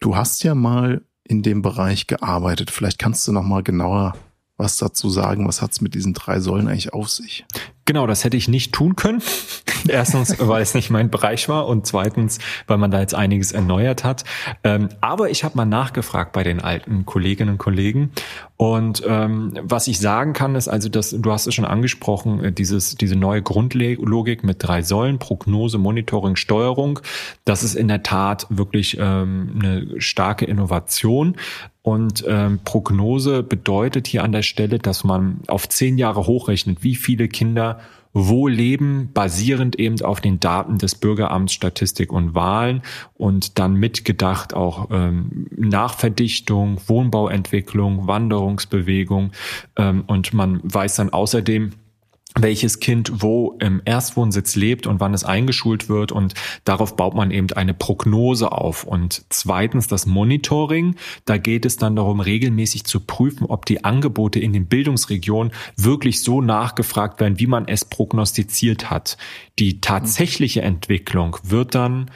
[0.00, 2.70] Du hast ja mal in dem Bereich gearbeitet.
[2.70, 4.16] Vielleicht kannst du noch mal genauer
[4.60, 5.48] was dazu sagen.
[5.48, 7.44] Was hat's mit diesen drei Säulen eigentlich auf sich?
[7.86, 9.20] Genau, das hätte ich nicht tun können.
[9.88, 14.04] Erstens, weil es nicht mein Bereich war und zweitens, weil man da jetzt einiges erneuert
[14.04, 14.24] hat.
[14.62, 18.12] Ähm, aber ich habe mal nachgefragt bei den alten Kolleginnen und Kollegen
[18.60, 22.52] und ähm, was ich sagen kann, ist also, dass du hast es schon angesprochen, äh,
[22.52, 27.00] dieses diese neue Grundlogik mit drei Säulen: Prognose, Monitoring, Steuerung.
[27.46, 31.36] Das ist in der Tat wirklich ähm, eine starke Innovation.
[31.82, 36.94] Und ähm, Prognose bedeutet hier an der Stelle, dass man auf zehn Jahre hochrechnet, wie
[36.94, 37.80] viele Kinder
[38.12, 42.82] wo leben, basierend eben auf den Daten des Bürgeramts Statistik und Wahlen
[43.14, 49.30] und dann mitgedacht auch ähm, Nachverdichtung, Wohnbauentwicklung, Wanderungsbewegung
[49.76, 51.70] ähm, und man weiß dann außerdem,
[52.38, 57.30] welches Kind wo im Erstwohnsitz lebt und wann es eingeschult wird und darauf baut man
[57.30, 58.84] eben eine Prognose auf.
[58.84, 60.96] Und zweitens das Monitoring.
[61.24, 66.22] Da geht es dann darum, regelmäßig zu prüfen, ob die Angebote in den Bildungsregionen wirklich
[66.22, 69.16] so nachgefragt werden, wie man es prognostiziert hat.
[69.58, 72.10] Die tatsächliche Entwicklung wird dann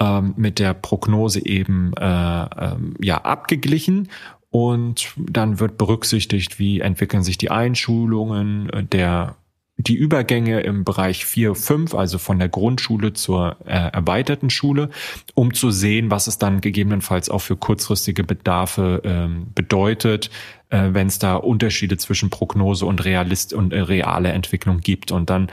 [0.00, 4.08] ähm, mit der Prognose eben äh, äh, ja abgeglichen
[4.50, 9.36] und dann wird berücksichtigt, wie entwickeln sich die Einschulungen, der
[9.82, 14.90] die Übergänge im Bereich 4, 5, also von der Grundschule zur äh, erweiterten Schule,
[15.34, 20.30] um zu sehen, was es dann gegebenenfalls auch für kurzfristige Bedarfe ähm, bedeutet,
[20.70, 25.12] äh, wenn es da Unterschiede zwischen Prognose und Realist und äh, reale Entwicklung gibt.
[25.12, 25.50] Und dann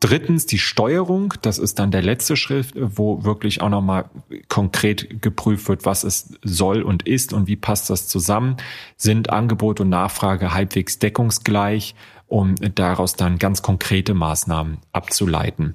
[0.00, 4.04] Drittens die Steuerung, das ist dann der letzte Schritt, wo wirklich auch nochmal
[4.46, 8.58] konkret geprüft wird, was es soll und ist und wie passt das zusammen.
[8.96, 11.96] Sind Angebot und Nachfrage halbwegs deckungsgleich?
[12.28, 15.74] Um daraus dann ganz konkrete Maßnahmen abzuleiten.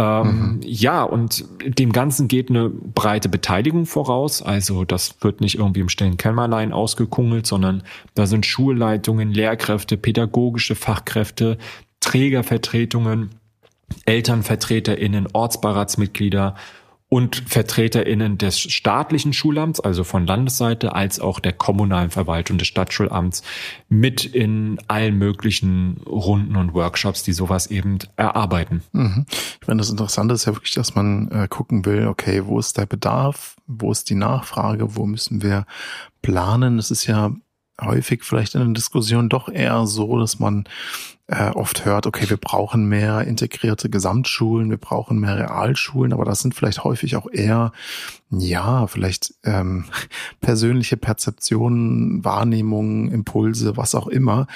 [0.00, 0.60] Ähm, mhm.
[0.62, 4.40] Ja, und dem Ganzen geht eine breite Beteiligung voraus.
[4.40, 7.82] Also das wird nicht irgendwie im stillen Kämmerlein ausgekungelt, sondern
[8.14, 11.58] da sind Schulleitungen, Lehrkräfte, pädagogische Fachkräfte,
[12.00, 13.30] Trägervertretungen,
[14.06, 16.54] ElternvertreterInnen, Ortsbeiratsmitglieder
[17.10, 23.42] und VertreterInnen des staatlichen Schulamts, also von Landesseite, als auch der kommunalen Verwaltung des Stadtschulamts
[23.88, 28.84] mit in allen möglichen Runden und Workshops, die sowas eben erarbeiten.
[28.92, 29.26] Mhm.
[29.60, 32.78] Ich meine, das Interessante ist ja wirklich, dass man äh, gucken will, okay, wo ist
[32.78, 35.66] der Bedarf, wo ist die Nachfrage, wo müssen wir
[36.22, 36.78] planen?
[36.78, 37.32] Es ist ja
[37.80, 40.64] häufig vielleicht in der Diskussion doch eher so, dass man
[41.30, 46.40] äh, oft hört, okay, wir brauchen mehr integrierte Gesamtschulen, wir brauchen mehr Realschulen, aber das
[46.40, 47.72] sind vielleicht häufig auch eher,
[48.30, 49.84] ja, vielleicht ähm,
[50.40, 54.48] persönliche Perzeptionen, Wahrnehmungen, Impulse, was auch immer.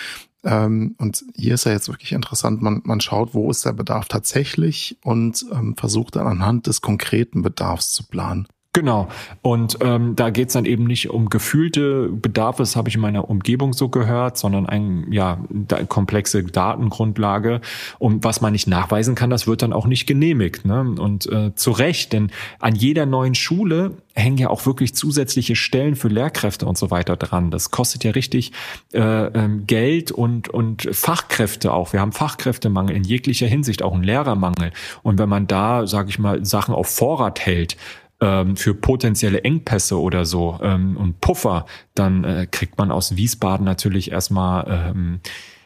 [0.42, 4.08] Ähm, und hier ist ja jetzt wirklich interessant, man, man schaut, wo ist der Bedarf
[4.08, 8.48] tatsächlich und ähm, versucht dann anhand des konkreten Bedarfs zu planen.
[8.74, 9.06] Genau.
[9.40, 13.30] Und ähm, da geht's dann eben nicht um gefühlte Bedarfe, das habe ich in meiner
[13.30, 17.60] Umgebung so gehört, sondern ein, ja, da, komplexe Datengrundlage.
[18.00, 20.64] Und was man nicht nachweisen kann, das wird dann auch nicht genehmigt.
[20.64, 20.80] Ne?
[20.98, 25.94] Und äh, zu Recht, denn an jeder neuen Schule hängen ja auch wirklich zusätzliche Stellen
[25.94, 27.52] für Lehrkräfte und so weiter dran.
[27.52, 28.50] Das kostet ja richtig
[28.92, 31.92] äh, ähm, Geld und, und Fachkräfte auch.
[31.92, 34.72] Wir haben Fachkräftemangel in jeglicher Hinsicht, auch einen Lehrermangel.
[35.04, 37.76] Und wenn man da, sage ich mal, Sachen auf Vorrat hält,
[38.24, 43.66] ähm, für potenzielle Engpässe oder so ähm, und Puffer, dann äh, kriegt man aus Wiesbaden
[43.66, 45.20] natürlich erstmal ähm,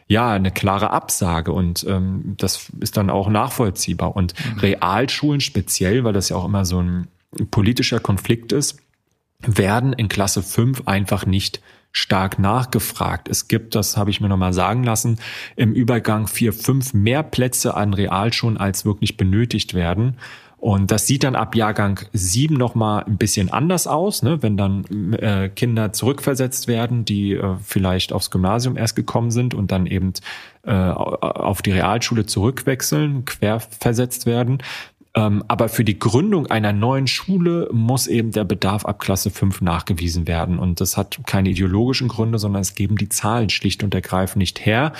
[0.07, 4.15] ja eine klare Absage und ähm, das ist dann auch nachvollziehbar.
[4.15, 4.59] Und mhm.
[4.59, 7.07] Realschulen speziell, weil das ja auch immer so ein
[7.49, 8.79] politischer Konflikt ist,
[9.39, 13.29] werden in Klasse 5 einfach nicht stark nachgefragt.
[13.29, 15.17] Es gibt, das habe ich mir nochmal sagen lassen,
[15.55, 20.17] im Übergang vier, fünf mehr Plätze an Realschulen, als wirklich benötigt werden.
[20.59, 24.41] Und das sieht dann ab Jahrgang 7 nochmal ein bisschen anders aus, ne?
[24.41, 29.71] wenn dann äh, Kinder zurückversetzt werden, die äh, vielleicht aufs Gymnasium erst gekommen sind und
[29.71, 30.13] dann eben
[30.63, 34.61] äh, auf die Realschule zurückwechseln, querversetzt werden.
[35.15, 39.61] Ähm, aber für die Gründung einer neuen Schule muss eben der Bedarf ab Klasse 5
[39.61, 40.59] nachgewiesen werden.
[40.59, 44.65] Und das hat keine ideologischen Gründe, sondern es geben die Zahlen schlicht und ergreifend nicht
[44.65, 44.93] her.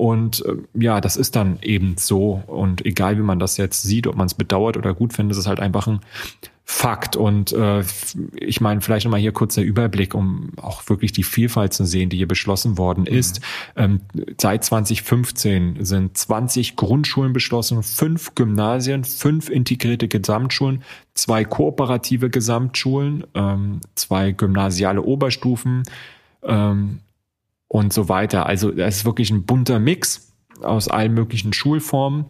[0.00, 2.42] Und äh, ja, das ist dann eben so.
[2.46, 5.42] Und egal wie man das jetzt sieht, ob man es bedauert oder gut findet, ist
[5.42, 6.00] es halt einfach ein
[6.64, 7.16] Fakt.
[7.16, 7.82] Und äh,
[8.34, 12.08] ich meine, vielleicht nochmal hier kurz der Überblick, um auch wirklich die Vielfalt zu sehen,
[12.08, 13.14] die hier beschlossen worden mhm.
[13.14, 13.42] ist.
[13.76, 14.00] Ähm,
[14.40, 20.82] seit 2015 sind 20 Grundschulen beschlossen, fünf Gymnasien, fünf integrierte Gesamtschulen,
[21.12, 25.82] zwei kooperative Gesamtschulen, ähm, zwei gymnasiale Oberstufen
[26.42, 27.00] ähm,
[27.70, 28.46] und so weiter.
[28.46, 32.24] Also es ist wirklich ein bunter Mix aus allen möglichen Schulformen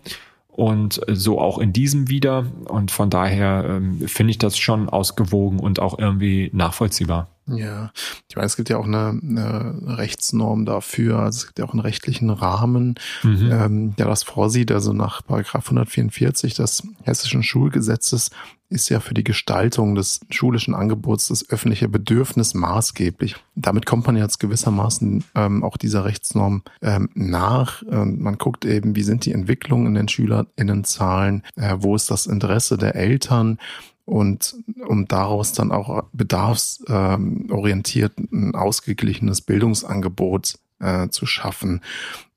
[0.48, 2.44] und so auch in diesem wieder.
[2.66, 7.28] Und von daher ähm, finde ich das schon ausgewogen und auch irgendwie nachvollziehbar.
[7.46, 7.90] Ja,
[8.28, 11.72] ich meine, es gibt ja auch eine, eine Rechtsnorm dafür, also es gibt ja auch
[11.72, 13.50] einen rechtlichen Rahmen, mhm.
[13.50, 14.70] ähm, der das vorsieht.
[14.70, 18.30] Also nach Paragraph 144 des Hessischen Schulgesetzes
[18.70, 23.36] ist ja für die Gestaltung des schulischen Angebots das öffentliche Bedürfnis maßgeblich.
[23.54, 27.82] Damit kommt man jetzt gewissermaßen ähm, auch dieser Rechtsnorm ähm, nach.
[27.90, 32.26] Ähm, man guckt eben, wie sind die Entwicklungen in den SchülerInnenzahlen, äh, wo ist das
[32.26, 33.58] Interesse der Eltern
[34.04, 34.56] und
[34.86, 41.80] um daraus dann auch bedarfsorientiert ein ausgeglichenes Bildungsangebot äh, zu schaffen.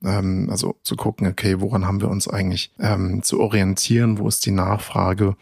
[0.04, 4.46] Ähm, also zu gucken, okay, woran haben wir uns eigentlich ähm, zu orientieren, wo ist
[4.46, 5.36] die Nachfrage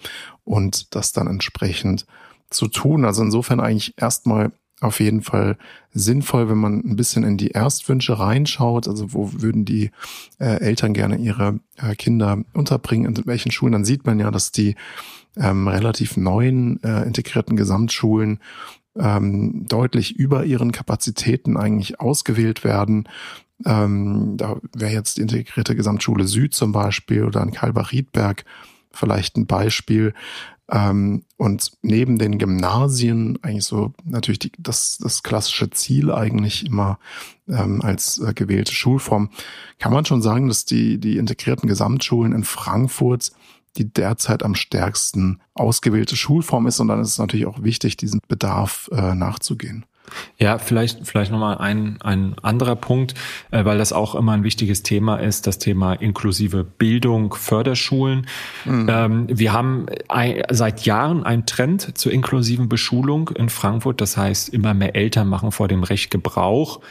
[0.52, 2.06] und das dann entsprechend
[2.50, 3.06] zu tun.
[3.06, 5.58] Also insofern eigentlich erstmal auf jeden Fall
[5.94, 8.88] sinnvoll, wenn man ein bisschen in die Erstwünsche reinschaut.
[8.88, 9.92] Also wo würden die
[10.40, 14.52] äh, Eltern gerne ihre äh, Kinder unterbringen, in welchen Schulen, dann sieht man ja, dass
[14.52, 14.76] die
[15.38, 18.40] ähm, relativ neuen äh, integrierten Gesamtschulen
[19.00, 23.08] ähm, deutlich über ihren Kapazitäten eigentlich ausgewählt werden.
[23.66, 28.44] Ähm, da wäre jetzt die integrierte Gesamtschule Süd zum Beispiel oder in Kalbach-Riedberg
[28.94, 30.14] vielleicht ein Beispiel.
[30.70, 36.98] Ähm, und neben den Gymnasien eigentlich so natürlich die, das, das klassische Ziel eigentlich immer
[37.50, 39.30] ähm, als äh, gewählte Schulform,
[39.80, 43.32] kann man schon sagen, dass die, die integrierten Gesamtschulen in Frankfurt
[43.78, 46.80] die derzeit am stärksten ausgewählte Schulform ist.
[46.80, 49.86] Und dann ist es natürlich auch wichtig, diesem Bedarf äh, nachzugehen.
[50.38, 53.14] Ja, vielleicht, vielleicht nochmal ein, ein anderer Punkt,
[53.52, 58.28] äh, weil das auch immer ein wichtiges Thema ist, das Thema inklusive Bildung, Förderschulen.
[58.66, 58.88] Mhm.
[58.90, 64.02] Ähm, wir haben ein, seit Jahren einen Trend zur inklusiven Beschulung in Frankfurt.
[64.02, 66.82] Das heißt, immer mehr Eltern machen vor dem Recht Gebrauch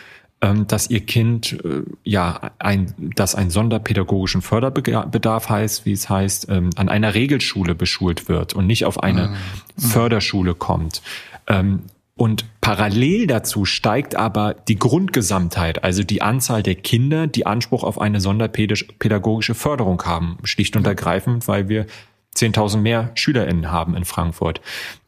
[0.43, 6.49] ähm, dass ihr Kind äh, ja ein, dass ein sonderpädagogischen Förderbedarf heißt, wie es heißt,
[6.49, 9.81] ähm, an einer Regelschule beschult wird und nicht auf eine mhm.
[9.81, 11.03] Förderschule kommt.
[12.21, 17.99] Und parallel dazu steigt aber die Grundgesamtheit, also die Anzahl der Kinder, die Anspruch auf
[17.99, 21.87] eine sonderpädagogische Förderung haben, schlicht und ergreifend, weil wir
[22.37, 24.61] 10.000 mehr SchülerInnen haben in Frankfurt.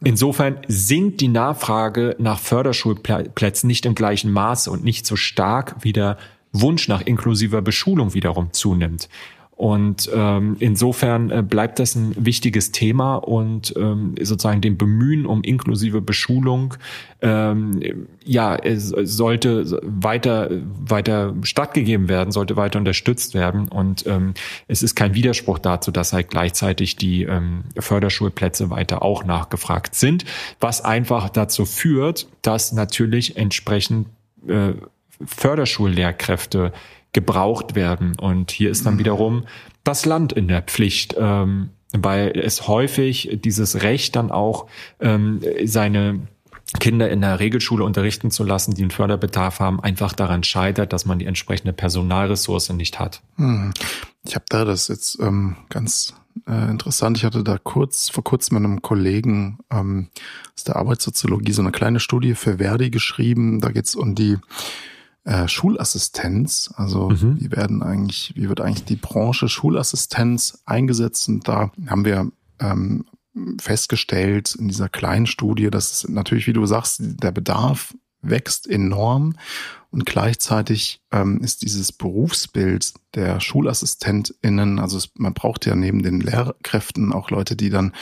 [0.02, 5.92] Insofern sinkt die Nachfrage nach Förderschulplätzen nicht im gleichen Maße und nicht so stark, wie
[5.92, 6.16] der
[6.54, 9.10] Wunsch nach inklusiver Beschulung wiederum zunimmt.
[9.56, 15.44] Und ähm, insofern äh, bleibt das ein wichtiges Thema und ähm, sozusagen dem Bemühen um
[15.44, 16.74] inklusive Beschulung
[17.20, 23.68] ähm, ja es sollte weiter weiter stattgegeben werden, sollte weiter unterstützt werden.
[23.68, 24.34] Und ähm,
[24.66, 30.24] es ist kein Widerspruch dazu, dass halt gleichzeitig die ähm, Förderschulplätze weiter auch nachgefragt sind,
[30.60, 34.08] was einfach dazu führt, dass natürlich entsprechend
[34.48, 34.72] äh,
[35.24, 36.72] Förderschullehrkräfte
[37.12, 38.18] gebraucht werden.
[38.18, 38.98] Und hier ist dann mhm.
[38.98, 39.44] wiederum
[39.84, 44.66] das Land in der Pflicht, ähm, weil es häufig dieses Recht dann auch
[45.00, 46.20] ähm, seine
[46.80, 51.04] Kinder in der Regelschule unterrichten zu lassen, die einen Förderbedarf haben, einfach daran scheitert, dass
[51.04, 53.20] man die entsprechende Personalressource nicht hat.
[53.36, 53.72] Hm.
[54.24, 56.14] Ich habe da das jetzt ähm, ganz
[56.46, 57.18] äh, interessant.
[57.18, 60.08] Ich hatte da kurz vor kurzem mit einem Kollegen ähm,
[60.54, 63.60] aus der Arbeitssoziologie so eine kleine Studie für Verdi geschrieben.
[63.60, 64.38] Da geht es um die
[65.24, 66.72] äh, Schulassistenz.
[66.76, 67.40] Also mhm.
[67.40, 71.28] wie werden eigentlich, wie wird eigentlich die Branche Schulassistenz eingesetzt?
[71.28, 72.30] Und da haben wir
[72.60, 73.04] ähm,
[73.60, 79.34] festgestellt in dieser kleinen Studie, dass natürlich, wie du sagst, der Bedarf wächst enorm.
[79.90, 86.22] Und gleichzeitig ähm, ist dieses Berufsbild der SchulassistentInnen, also es, man braucht ja neben den
[86.22, 87.92] Lehrkräften auch Leute, die dann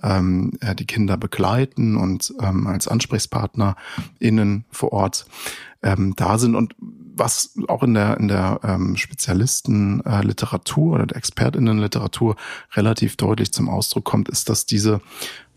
[0.00, 5.26] ähm, äh, die Kinder begleiten und ähm, als AnsprechpartnerInnen vor Ort
[5.82, 6.54] ähm, da sind.
[6.54, 12.36] Und was auch in der in der ähm, Spezialistenliteratur oder der ExpertInnenliteratur
[12.74, 15.00] relativ deutlich zum Ausdruck kommt, ist, dass diese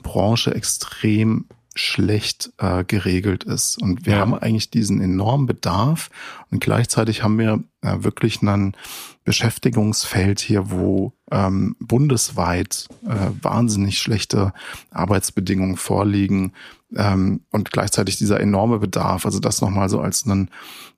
[0.01, 1.45] Branche extrem
[1.75, 3.81] schlecht äh, geregelt ist.
[3.81, 4.19] Und wir ja.
[4.19, 6.09] haben eigentlich diesen enormen Bedarf
[6.51, 8.75] und gleichzeitig haben wir äh, wirklich ein
[9.23, 14.53] Beschäftigungsfeld hier, wo ähm, bundesweit äh, wahnsinnig schlechte
[14.91, 16.53] Arbeitsbedingungen vorliegen
[16.95, 19.25] ähm, und gleichzeitig dieser enorme Bedarf.
[19.25, 20.49] Also das nochmal so als ein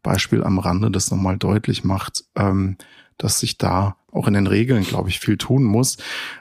[0.04, 2.78] Beispiel am Rande, das nochmal deutlich macht, ähm,
[3.18, 5.98] dass sich da auch in den Regeln, glaube ich, viel tun muss.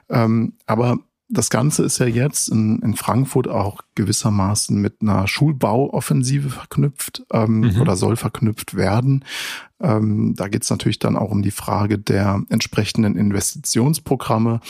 [0.09, 0.99] Ähm, aber
[1.29, 7.61] das Ganze ist ja jetzt in, in Frankfurt auch gewissermaßen mit einer Schulbauoffensive verknüpft ähm,
[7.61, 7.81] mhm.
[7.81, 9.25] oder soll verknüpft werden.
[9.81, 14.61] Ähm, da geht es natürlich dann auch um die Frage der entsprechenden Investitionsprogramme,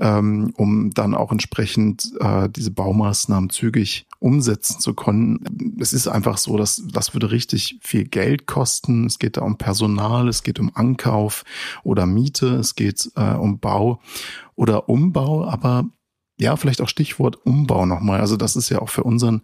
[0.00, 5.76] ähm, um dann auch entsprechend äh, diese Baumaßnahmen zügig umsetzen zu können.
[5.78, 9.06] Es ist einfach so, dass das würde richtig viel Geld kosten.
[9.06, 11.44] Es geht da um Personal, es geht um Ankauf
[11.82, 14.00] oder Miete, es geht äh, um Bau
[14.56, 15.84] oder Umbau, aber
[16.38, 18.20] ja, vielleicht auch Stichwort Umbau nochmal.
[18.20, 19.42] Also das ist ja auch für unseren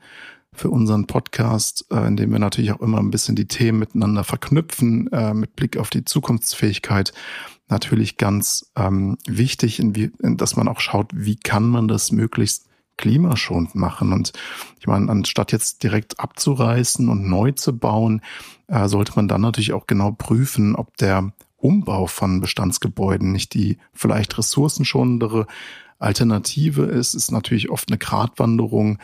[0.52, 4.24] für unseren Podcast, äh, in dem wir natürlich auch immer ein bisschen die Themen miteinander
[4.24, 7.12] verknüpfen, äh, mit Blick auf die Zukunftsfähigkeit,
[7.68, 13.74] natürlich ganz ähm, wichtig, in dass man auch schaut, wie kann man das möglichst klimaschonend
[13.74, 14.12] machen.
[14.12, 14.32] Und
[14.80, 18.22] ich meine, anstatt jetzt direkt abzureißen und neu zu bauen,
[18.68, 23.78] äh, sollte man dann natürlich auch genau prüfen, ob der Umbau von Bestandsgebäuden nicht die
[23.92, 25.46] vielleicht ressourcenschonendere
[25.98, 28.98] Alternative ist, ist natürlich oft eine Gratwanderung,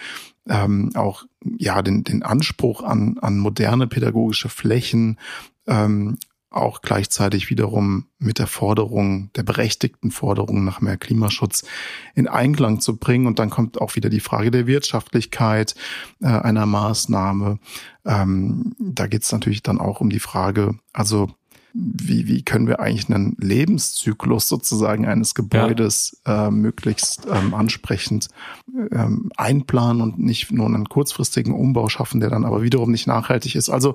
[0.48, 1.24] ähm, auch
[1.58, 5.18] ja den, den Anspruch an, an moderne pädagogische Flächen,
[5.66, 6.18] ähm,
[6.54, 11.64] auch gleichzeitig wiederum mit der Forderung, der berechtigten Forderung nach mehr Klimaschutz
[12.14, 13.26] in Einklang zu bringen.
[13.26, 15.74] Und dann kommt auch wieder die Frage der Wirtschaftlichkeit
[16.20, 17.58] äh, einer Maßnahme.
[18.04, 21.30] Ähm, da geht es natürlich dann auch um die Frage, also
[21.74, 26.48] wie, wie können wir eigentlich einen Lebenszyklus sozusagen eines Gebäudes ja.
[26.48, 28.28] äh, möglichst ähm, ansprechend
[28.90, 33.54] ähm, einplanen und nicht nur einen kurzfristigen Umbau schaffen, der dann aber wiederum nicht nachhaltig
[33.54, 33.70] ist.
[33.70, 33.94] Also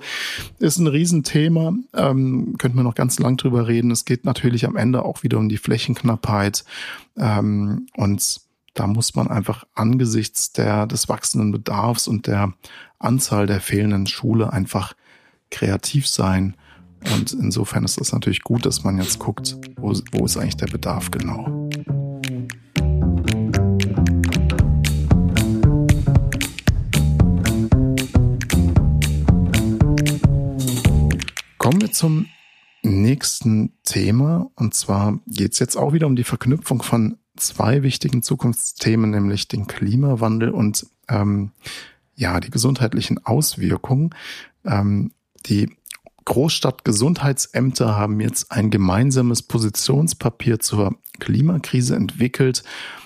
[0.60, 3.92] ist ein Riesenthema, ähm, könnten wir noch ganz lang drüber reden.
[3.92, 6.66] Es geht natürlich am Ende auch wieder um die Flächenknappheit
[7.16, 8.42] ähm, und
[8.74, 12.54] da muss man einfach angesichts der, des wachsenden Bedarfs und der
[13.00, 14.94] Anzahl der fehlenden Schule einfach
[15.50, 16.56] kreativ sein
[17.14, 20.68] und insofern ist es natürlich gut, dass man jetzt guckt, wo, wo ist eigentlich der
[20.68, 21.70] Bedarf genau.
[31.58, 32.28] Kommen wir zum
[32.82, 34.50] nächsten Thema.
[34.56, 39.48] Und zwar geht es jetzt auch wieder um die Verknüpfung von zwei wichtigen Zukunftsthemen, nämlich
[39.48, 41.52] den Klimawandel und ähm,
[42.16, 44.12] ja, die gesundheitlichen Auswirkungen.
[44.66, 45.12] Ähm,
[45.46, 45.78] die
[46.28, 52.64] Großstadtgesundheitsämter haben jetzt ein gemeinsames Positionspapier zur Klimakrise entwickelt.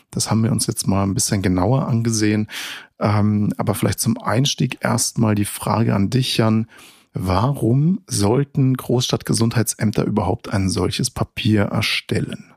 [0.10, 2.48] Das haben wir uns jetzt mal ein bisschen genauer angesehen.
[3.00, 6.66] Ähm, aber vielleicht zum Einstieg erstmal die Frage an dich, Jan.
[7.14, 12.56] Warum sollten Großstadtgesundheitsämter überhaupt ein solches Papier erstellen?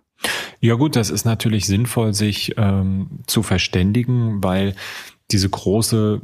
[0.60, 4.74] Ja gut, das ist natürlich sinnvoll, sich ähm, zu verständigen, weil
[5.30, 6.22] diese große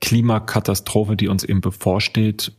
[0.00, 2.52] Klimakatastrophe, die uns eben bevorsteht,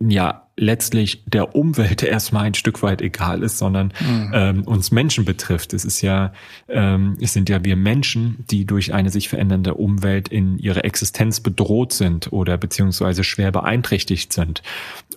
[0.00, 4.30] ja letztlich der Umwelt erstmal ein Stück weit egal ist, sondern mhm.
[4.34, 5.72] ähm, uns Menschen betrifft.
[5.72, 6.32] Es ist ja,
[6.68, 11.40] ähm, es sind ja wir Menschen, die durch eine sich verändernde Umwelt in ihre Existenz
[11.40, 14.62] bedroht sind oder beziehungsweise schwer beeinträchtigt sind.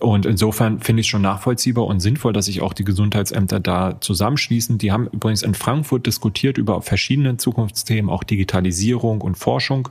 [0.00, 4.00] Und insofern finde ich es schon nachvollziehbar und sinnvoll, dass sich auch die Gesundheitsämter da
[4.00, 4.78] zusammenschließen.
[4.78, 9.88] Die haben übrigens in Frankfurt diskutiert über verschiedene Zukunftsthemen, auch Digitalisierung und Forschung.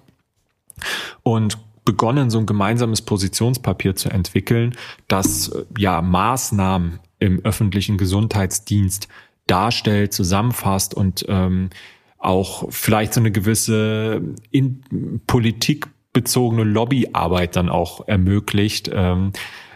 [1.21, 4.75] Und begonnen, so ein gemeinsames Positionspapier zu entwickeln,
[5.07, 9.07] das ja Maßnahmen im öffentlichen Gesundheitsdienst
[9.47, 11.69] darstellt, zusammenfasst und ähm,
[12.17, 14.21] auch vielleicht so eine gewisse
[14.51, 18.89] in Politik bezogene Lobbyarbeit dann auch ermöglicht.
[18.93, 19.33] Ähm,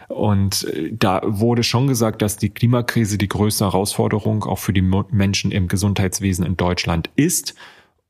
[0.08, 5.52] und da wurde schon gesagt, dass die Klimakrise die größte Herausforderung auch für die Menschen
[5.52, 7.54] im Gesundheitswesen in Deutschland ist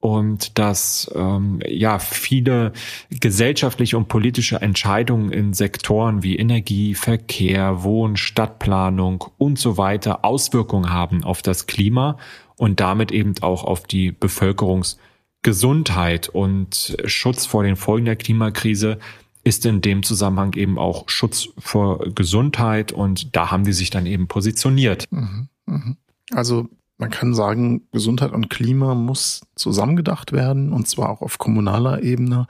[0.01, 2.73] und dass ähm, ja viele
[3.11, 10.91] gesellschaftliche und politische Entscheidungen in Sektoren wie Energie, Verkehr, Wohn, Stadtplanung und so weiter Auswirkungen
[10.91, 12.17] haben auf das Klima
[12.57, 18.99] und damit eben auch auf die Bevölkerungsgesundheit und Schutz vor den Folgen der Klimakrise
[19.43, 24.07] ist in dem Zusammenhang eben auch Schutz vor Gesundheit und da haben die sich dann
[24.07, 25.07] eben positioniert.
[25.11, 25.97] Mhm, mhm.
[26.31, 26.69] Also
[26.99, 32.49] man kann sagen, Gesundheit und Klima muss zusammengedacht werden und zwar auch auf kommunaler Ebene.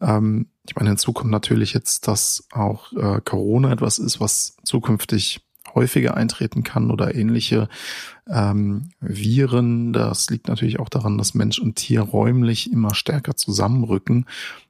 [0.00, 5.40] Ähm, ich meine, hinzu kommt natürlich jetzt, dass auch äh, Corona etwas ist, was zukünftig
[5.74, 7.68] häufiger eintreten kann oder ähnliche
[8.28, 9.92] ähm, Viren.
[9.92, 14.26] Das liegt natürlich auch daran, dass Mensch und Tier räumlich immer stärker zusammenrücken.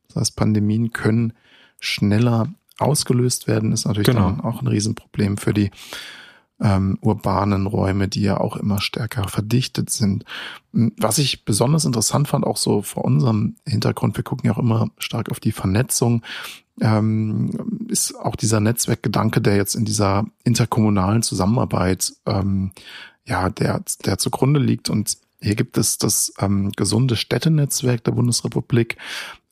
[0.08, 1.32] Das heißt, Pandemien können
[1.80, 2.48] schneller
[2.78, 4.30] ausgelöst werden, ist natürlich genau.
[4.30, 5.70] dann auch ein Riesenproblem für die
[6.60, 10.24] ähm, urbanen Räume, die ja auch immer stärker verdichtet sind.
[10.72, 14.58] Hm, was ich besonders interessant fand, auch so vor unserem Hintergrund, wir gucken ja auch
[14.58, 16.22] immer stark auf die Vernetzung,
[16.80, 22.72] ähm, ist auch dieser Netzwerkgedanke, der jetzt in dieser interkommunalen Zusammenarbeit ähm,
[23.24, 24.90] ja, der, der zugrunde liegt.
[24.90, 28.96] Und Hier gibt es das ähm, gesunde Städtenetzwerk der Bundesrepublik.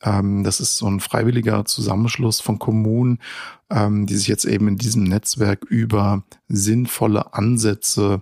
[0.04, 3.18] Ähm, das ist so ein freiwilliger Zusammenschluss von Kommunen,
[3.70, 8.20] ähm, die sich jetzt eben in diesem Netzwerk über sinnvolle Ansätze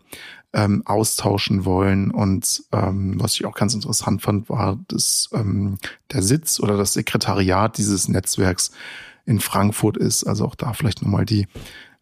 [0.53, 2.11] ähm, austauschen wollen.
[2.11, 5.79] Und ähm, was ich auch ganz interessant fand, war, dass ähm,
[6.13, 8.71] der Sitz oder das Sekretariat dieses Netzwerks
[9.25, 10.25] in Frankfurt ist.
[10.25, 11.47] Also auch da vielleicht nochmal die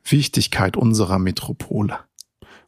[0.05, 1.99] Wichtigkeit unserer Metropole.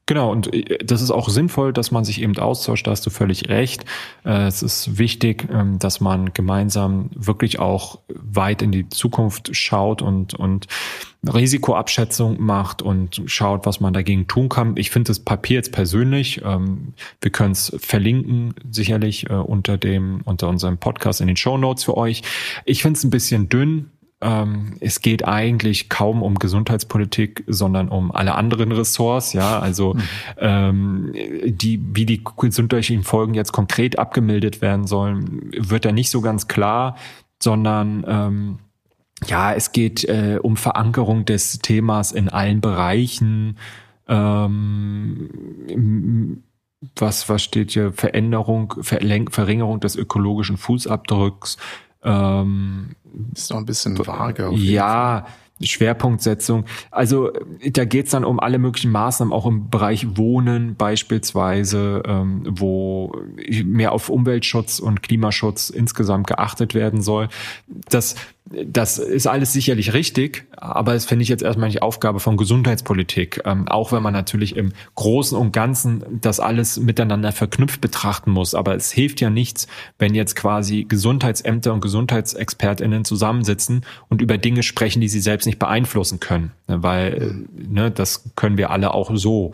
[0.06, 3.10] Genau, und äh, das ist auch sinnvoll, dass man sich eben austauscht, da hast du
[3.10, 3.84] völlig recht.
[4.24, 10.02] Äh, es ist wichtig, ähm, dass man gemeinsam wirklich auch weit in die Zukunft schaut
[10.02, 10.66] und, und
[11.32, 14.76] Risikoabschätzung macht und schaut, was man dagegen tun kann.
[14.76, 20.22] Ich finde das Papier jetzt persönlich, ähm, wir können es verlinken, sicherlich äh, unter dem,
[20.24, 22.22] unter unserem Podcast in den Show Notes für euch.
[22.64, 23.90] Ich finde es ein bisschen dünn,
[24.22, 30.02] ähm, es geht eigentlich kaum um Gesundheitspolitik, sondern um alle anderen Ressorts, ja, also mhm.
[30.38, 31.12] ähm,
[31.44, 36.46] die, wie die gesundheitlichen Folgen jetzt konkret abgemeldet werden sollen, wird da nicht so ganz
[36.46, 36.96] klar,
[37.42, 38.58] sondern ähm,
[39.26, 43.58] ja, es geht äh, um Verankerung des Themas in allen Bereichen.
[44.08, 45.30] Ähm,
[46.96, 47.92] was, was steht hier?
[47.92, 51.56] Veränderung, Verringerung des ökologischen Fußabdrucks,
[52.02, 52.90] ähm,
[53.34, 54.50] ist noch ein bisschen vage.
[54.54, 55.26] Ja,
[55.66, 56.64] Schwerpunktsetzung.
[56.90, 57.30] Also
[57.70, 63.14] da geht's dann um alle möglichen Maßnahmen, auch im Bereich Wohnen beispielsweise, ähm, wo
[63.64, 67.28] mehr auf Umweltschutz und Klimaschutz insgesamt geachtet werden soll.
[67.88, 72.36] Das das ist alles sicherlich richtig, aber es finde ich jetzt erstmal nicht Aufgabe von
[72.36, 73.42] Gesundheitspolitik.
[73.44, 78.54] Ähm, auch wenn man natürlich im Großen und Ganzen das alles miteinander verknüpft betrachten muss.
[78.54, 79.68] Aber es hilft ja nichts,
[79.98, 85.58] wenn jetzt quasi Gesundheitsämter und GesundheitsexpertInnen zusammensitzen und über Dinge sprechen, die sie selbst nicht
[85.58, 86.52] beeinflussen können.
[86.66, 89.52] Weil ne, das können wir alle auch so.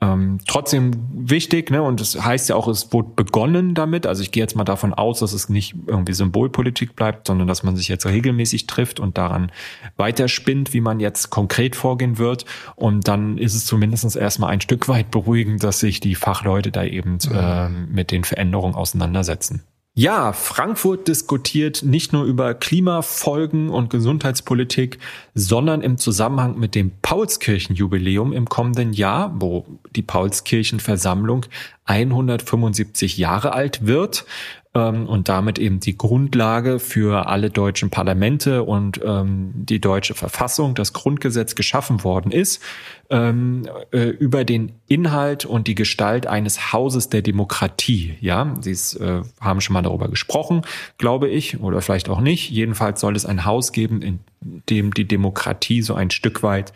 [0.00, 4.06] Ähm, trotzdem wichtig, ne, und es das heißt ja auch, es wurde begonnen damit.
[4.06, 7.62] Also ich gehe jetzt mal davon aus, dass es nicht irgendwie Symbolpolitik bleibt, sondern dass
[7.62, 9.50] man sich jetzt regelmäßig trifft und daran
[9.96, 12.44] weiterspinnt, wie man jetzt konkret vorgehen wird.
[12.76, 16.84] Und dann ist es zumindest erstmal ein Stück weit beruhigend, dass sich die Fachleute da
[16.84, 19.62] eben äh, mit den Veränderungen auseinandersetzen.
[19.96, 24.98] Ja, Frankfurt diskutiert nicht nur über Klimafolgen und Gesundheitspolitik,
[25.36, 29.64] sondern im Zusammenhang mit dem Paulskirchenjubiläum im kommenden Jahr, wo
[29.94, 31.46] die Paulskirchenversammlung
[31.84, 34.26] 175 Jahre alt wird,
[34.74, 40.74] ähm, und damit eben die Grundlage für alle deutschen Parlamente und ähm, die deutsche Verfassung,
[40.74, 42.62] das Grundgesetz geschaffen worden ist,
[43.10, 48.16] ähm, äh, über den Inhalt und die Gestalt eines Hauses der Demokratie.
[48.20, 50.62] Ja, Sie äh, haben schon mal darüber gesprochen,
[50.98, 52.50] glaube ich, oder vielleicht auch nicht.
[52.50, 54.20] Jedenfalls soll es ein Haus geben, in
[54.68, 56.72] dem die Demokratie so ein Stück weit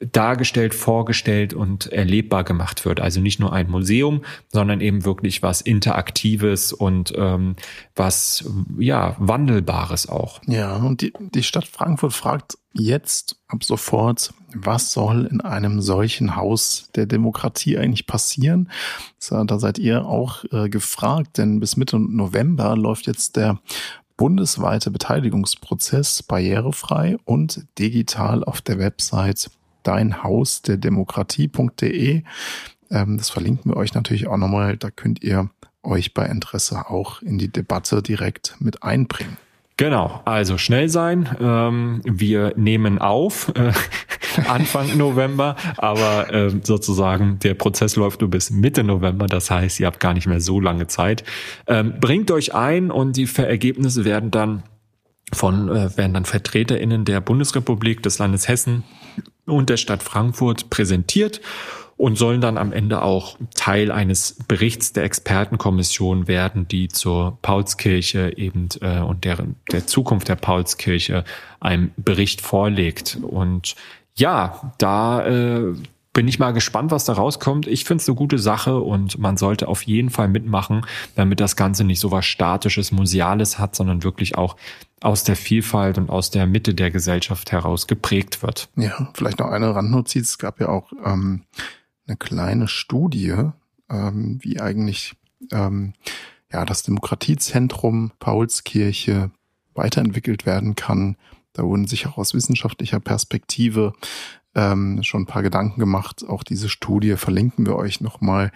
[0.00, 3.00] dargestellt, vorgestellt und erlebbar gemacht wird.
[3.00, 7.56] Also nicht nur ein Museum, sondern eben wirklich was Interaktives und ähm,
[7.96, 10.40] was ja Wandelbares auch.
[10.46, 16.36] Ja, und die, die Stadt Frankfurt fragt jetzt ab sofort, was soll in einem solchen
[16.36, 18.70] Haus der Demokratie eigentlich passieren?
[19.28, 23.58] Da seid ihr auch äh, gefragt, denn bis Mitte November läuft jetzt der
[24.16, 29.50] bundesweite Beteiligungsprozess barrierefrei und digital auf der Website
[29.88, 32.22] deinhaus der Demokratie.de.
[32.90, 34.76] Ähm, das verlinken wir euch natürlich auch nochmal.
[34.76, 35.50] Da könnt ihr
[35.82, 39.38] euch bei Interesse auch in die Debatte direkt mit einbringen.
[39.78, 41.28] Genau, also schnell sein.
[41.40, 43.72] Ähm, wir nehmen auf äh,
[44.48, 49.26] Anfang November, aber äh, sozusagen der Prozess läuft nur bis Mitte November.
[49.26, 51.22] Das heißt, ihr habt gar nicht mehr so lange Zeit.
[51.68, 54.64] Ähm, bringt euch ein und die Ergebnisse werden dann
[55.32, 58.82] von äh, werden dann VertreterInnen der Bundesrepublik, des Landes Hessen
[59.50, 61.40] und der Stadt Frankfurt präsentiert
[61.98, 68.32] und sollen dann am Ende auch Teil eines Berichts der Expertenkommission werden, die zur Paulskirche
[68.36, 71.24] eben äh, und deren der Zukunft der Paulskirche
[71.58, 73.18] einen Bericht vorlegt.
[73.20, 73.74] Und
[74.14, 75.74] ja, da äh,
[76.18, 77.68] bin ich mal gespannt, was da rauskommt.
[77.68, 81.54] Ich finde es eine gute Sache und man sollte auf jeden Fall mitmachen, damit das
[81.54, 84.56] Ganze nicht so was Statisches, Museales hat, sondern wirklich auch
[85.00, 88.68] aus der Vielfalt und aus der Mitte der Gesellschaft heraus geprägt wird.
[88.74, 90.30] Ja, vielleicht noch eine Randnotiz.
[90.30, 91.44] Es gab ja auch ähm,
[92.08, 93.36] eine kleine Studie,
[93.88, 95.14] ähm, wie eigentlich
[95.52, 95.92] ähm,
[96.50, 99.30] ja das Demokratiezentrum Paulskirche
[99.74, 101.16] weiterentwickelt werden kann.
[101.52, 103.92] Da wurden sich auch aus wissenschaftlicher Perspektive
[104.58, 106.24] ähm, schon ein paar Gedanken gemacht.
[106.28, 108.50] Auch diese Studie verlinken wir euch nochmal,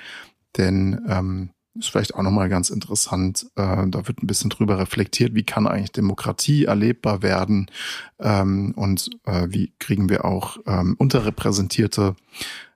[0.56, 3.46] denn ähm, ist vielleicht auch nochmal ganz interessant.
[3.54, 7.70] Äh, da wird ein bisschen drüber reflektiert, wie kann eigentlich Demokratie erlebbar werden
[8.18, 12.16] ähm, und äh, wie kriegen wir auch ähm, unterrepräsentierte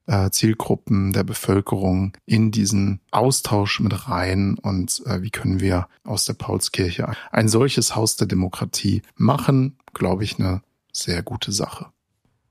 [0.06, 6.24] äh, Zielgruppen der Bevölkerung in diesen Austausch mit rein und äh, wie können wir aus
[6.24, 10.62] der Paulskirche ein solches Haus der Demokratie machen, glaube ich, eine
[10.92, 11.86] sehr gute Sache.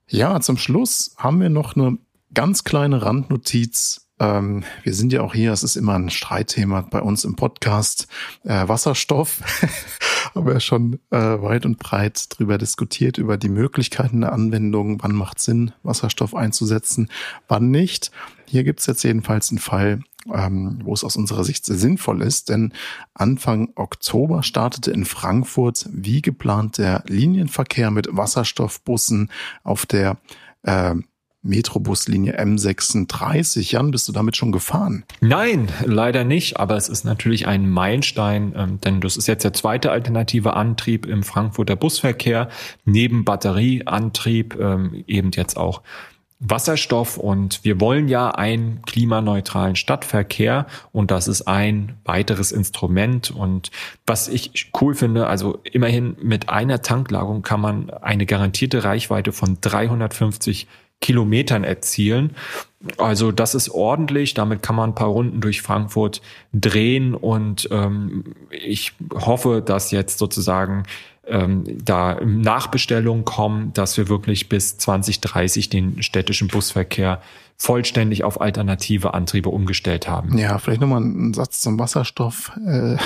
[0.08, 1.98] Ja, zum Schluss haben wir noch eine
[2.34, 7.02] ganz kleine Randnotiz ähm, wir sind ja auch hier, es ist immer ein Streitthema bei
[7.02, 8.08] uns im Podcast,
[8.44, 9.42] äh, Wasserstoff.
[10.36, 15.14] Haben wir schon äh, weit und breit drüber diskutiert, über die Möglichkeiten der Anwendung, wann
[15.14, 17.10] macht Sinn, Wasserstoff einzusetzen,
[17.48, 18.12] wann nicht.
[18.46, 20.02] Hier gibt es jetzt jedenfalls einen Fall,
[20.34, 22.74] ähm, wo es aus unserer Sicht sehr sinnvoll ist, denn
[23.14, 29.30] Anfang Oktober startete in Frankfurt wie geplant der Linienverkehr mit Wasserstoffbussen
[29.64, 30.18] auf der
[30.64, 30.96] äh,
[31.46, 33.72] Metrobuslinie M36.
[33.72, 35.06] Jan, bist du damit schon gefahren?
[35.22, 39.54] Nein, leider nicht, aber es ist natürlich ein Meilenstein, ähm, denn das ist jetzt der
[39.54, 42.50] zweite alternative Antrieb im Frankfurter Busverkehr,
[42.84, 45.82] neben Batterieantrieb ähm, eben jetzt auch
[46.40, 53.72] Wasserstoff und wir wollen ja einen klimaneutralen Stadtverkehr und das ist ein weiteres Instrument und
[54.06, 59.60] was ich cool finde, also immerhin mit einer Tanklagung kann man eine garantierte Reichweite von
[59.62, 60.68] 350
[61.02, 62.36] Kilometern erzielen.
[62.98, 66.22] Also das ist ordentlich, damit kann man ein paar Runden durch Frankfurt
[66.54, 70.84] drehen und ähm, ich hoffe, dass jetzt sozusagen
[71.28, 77.22] ähm, da Nachbestellungen kommen, dass wir wirklich bis 2030 den städtischen Busverkehr
[77.58, 80.38] vollständig auf alternative Antriebe umgestellt haben.
[80.38, 82.52] Ja, vielleicht nochmal ein Satz zum Wasserstoff.
[82.66, 82.98] Äh,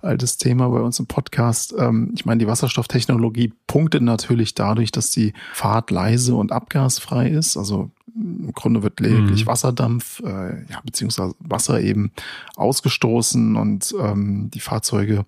[0.00, 1.74] altes Thema bei uns im Podcast.
[1.78, 7.56] Ähm, ich meine, die Wasserstofftechnologie punktet natürlich dadurch, dass die Fahrt leise und abgasfrei ist.
[7.56, 9.48] Also im Grunde wird lediglich mhm.
[9.48, 12.10] Wasserdampf, äh, ja, beziehungsweise Wasser eben
[12.56, 15.24] ausgestoßen und ähm, die Fahrzeuge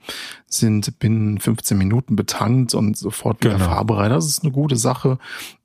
[0.47, 3.67] sind binnen 15 Minuten betankt und sofort wieder genau.
[3.67, 4.11] fahrbereit.
[4.11, 5.19] Das ist eine gute Sache.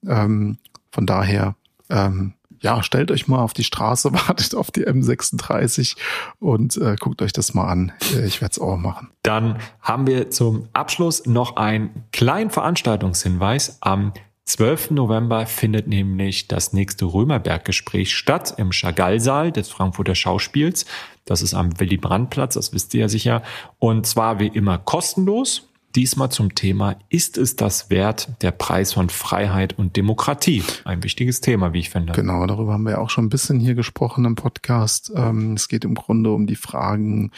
[0.06, 0.58] Ähm,
[0.92, 1.56] von daher
[1.90, 5.96] ähm, ja, stellt euch mal auf die Straße, wartet auf die M36
[6.40, 7.92] und äh, guckt euch das mal an.
[8.14, 9.10] Äh, ich werde es auch machen.
[9.24, 13.78] Dann haben wir zum Abschluss noch einen kleinen Veranstaltungshinweis.
[13.82, 14.14] Am
[14.46, 14.92] 12.
[14.92, 20.86] November findet nämlich das nächste Römerberg-Gespräch statt im Chagall-Saal des Frankfurter Schauspiels.
[21.26, 23.42] Das ist am Willy-Brandt-Platz, das wisst ihr ja sicher.
[23.80, 25.68] Und zwar wie immer kostenlos.
[25.96, 30.62] Diesmal zum Thema, ist es das wert, der Preis von Freiheit und Demokratie?
[30.84, 32.12] Ein wichtiges Thema, wie ich finde.
[32.12, 35.14] Genau, darüber haben wir auch schon ein bisschen hier gesprochen im Podcast.
[35.16, 37.32] Ähm, es geht im Grunde um die Fragen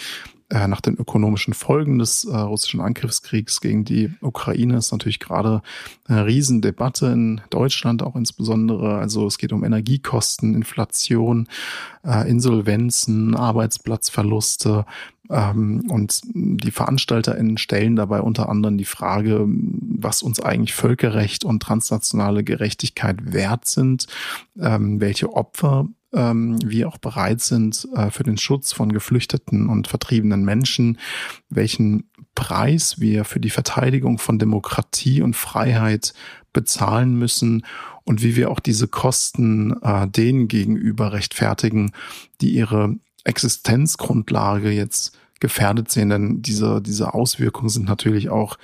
[0.49, 5.61] äh, nach den ökonomischen Folgen des äh, russischen Angriffskriegs gegen die Ukraine ist natürlich gerade
[6.05, 8.97] eine Riesendebatte in Deutschland auch insbesondere.
[8.97, 11.49] Also es geht um Energiekosten, Inflation,
[12.05, 14.85] äh, Insolvenzen, Arbeitsplatzverluste.
[15.29, 21.61] Ähm, und die VeranstalterInnen stellen dabei unter anderem die Frage, was uns eigentlich Völkerrecht und
[21.61, 24.07] transnationale Gerechtigkeit wert sind,
[24.57, 29.87] ähm, welche Opfer ähm, wir auch bereit sind äh, für den Schutz von geflüchteten und
[29.87, 30.97] vertriebenen Menschen,
[31.49, 36.13] welchen Preis wir für die Verteidigung von Demokratie und Freiheit
[36.53, 37.65] bezahlen müssen
[38.03, 41.91] und wie wir auch diese Kosten äh, denen gegenüber rechtfertigen,
[42.41, 42.95] die ihre
[43.25, 48.57] Existenzgrundlage jetzt gefährdet sehen, denn diese, diese Auswirkungen sind natürlich auch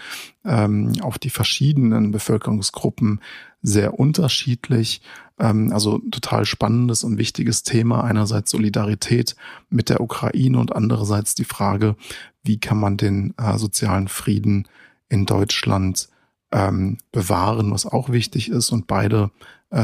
[0.46, 3.22] ähm, auf die verschiedenen Bevölkerungsgruppen
[3.62, 5.02] sehr unterschiedlich.
[5.40, 8.04] Ähm, also total spannendes und wichtiges Thema.
[8.04, 9.36] Einerseits Solidarität
[9.70, 11.96] mit der Ukraine und andererseits die Frage,
[12.44, 14.68] wie kann man den äh, sozialen Frieden
[15.10, 16.10] in Deutschland
[16.52, 18.72] ähm, bewahren, was auch wichtig ist.
[18.72, 19.32] Und beide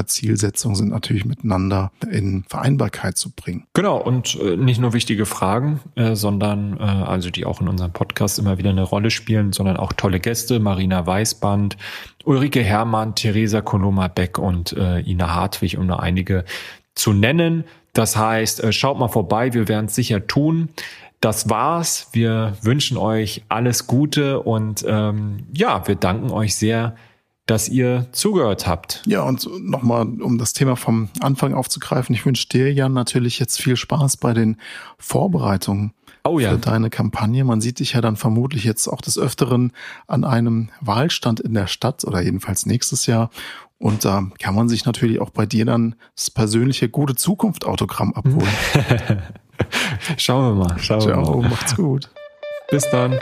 [0.06, 3.66] Zielsetzungen sind natürlich miteinander in Vereinbarkeit zu bringen.
[3.74, 7.92] Genau, und äh, nicht nur wichtige Fragen, äh, sondern äh, also die auch in unserem
[7.92, 11.78] Podcast immer wieder eine Rolle spielen, sondern auch tolle Gäste, Marina Weißband,
[12.24, 16.46] Ulrike Herrmann, Theresa Koloma-Beck und äh, Ina Hartwig, um nur einige
[16.96, 17.64] zu nennen.
[17.94, 20.70] Das heißt, äh, schaut mal vorbei, wir werden es sicher tun.
[21.22, 22.10] Das war's.
[22.14, 26.96] Wir wünschen euch alles Gute und ähm, ja, wir danken euch sehr,
[27.50, 29.02] dass ihr zugehört habt.
[29.06, 33.62] Ja, und nochmal, um das Thema vom Anfang aufzugreifen, ich wünsche dir, Jan, natürlich jetzt
[33.62, 34.58] viel Spaß bei den
[34.97, 35.93] Vorbereitungen
[36.24, 36.52] oh, ja.
[36.52, 37.43] für deine Kampagne.
[37.43, 39.72] Man sieht dich ja dann vermutlich jetzt auch des Öfteren
[40.08, 43.32] an einem Wahlstand in der Stadt oder jedenfalls nächstes Jahr.
[43.80, 48.14] Und da kann man sich natürlich auch bei dir dann das persönliche gute Zukunft Autogramm
[48.14, 48.47] abholen.
[50.18, 50.80] schauen wir mal.
[50.80, 51.50] Schauen Ciao, wir mal.
[51.50, 52.10] macht's gut.
[52.70, 53.18] Bis dann.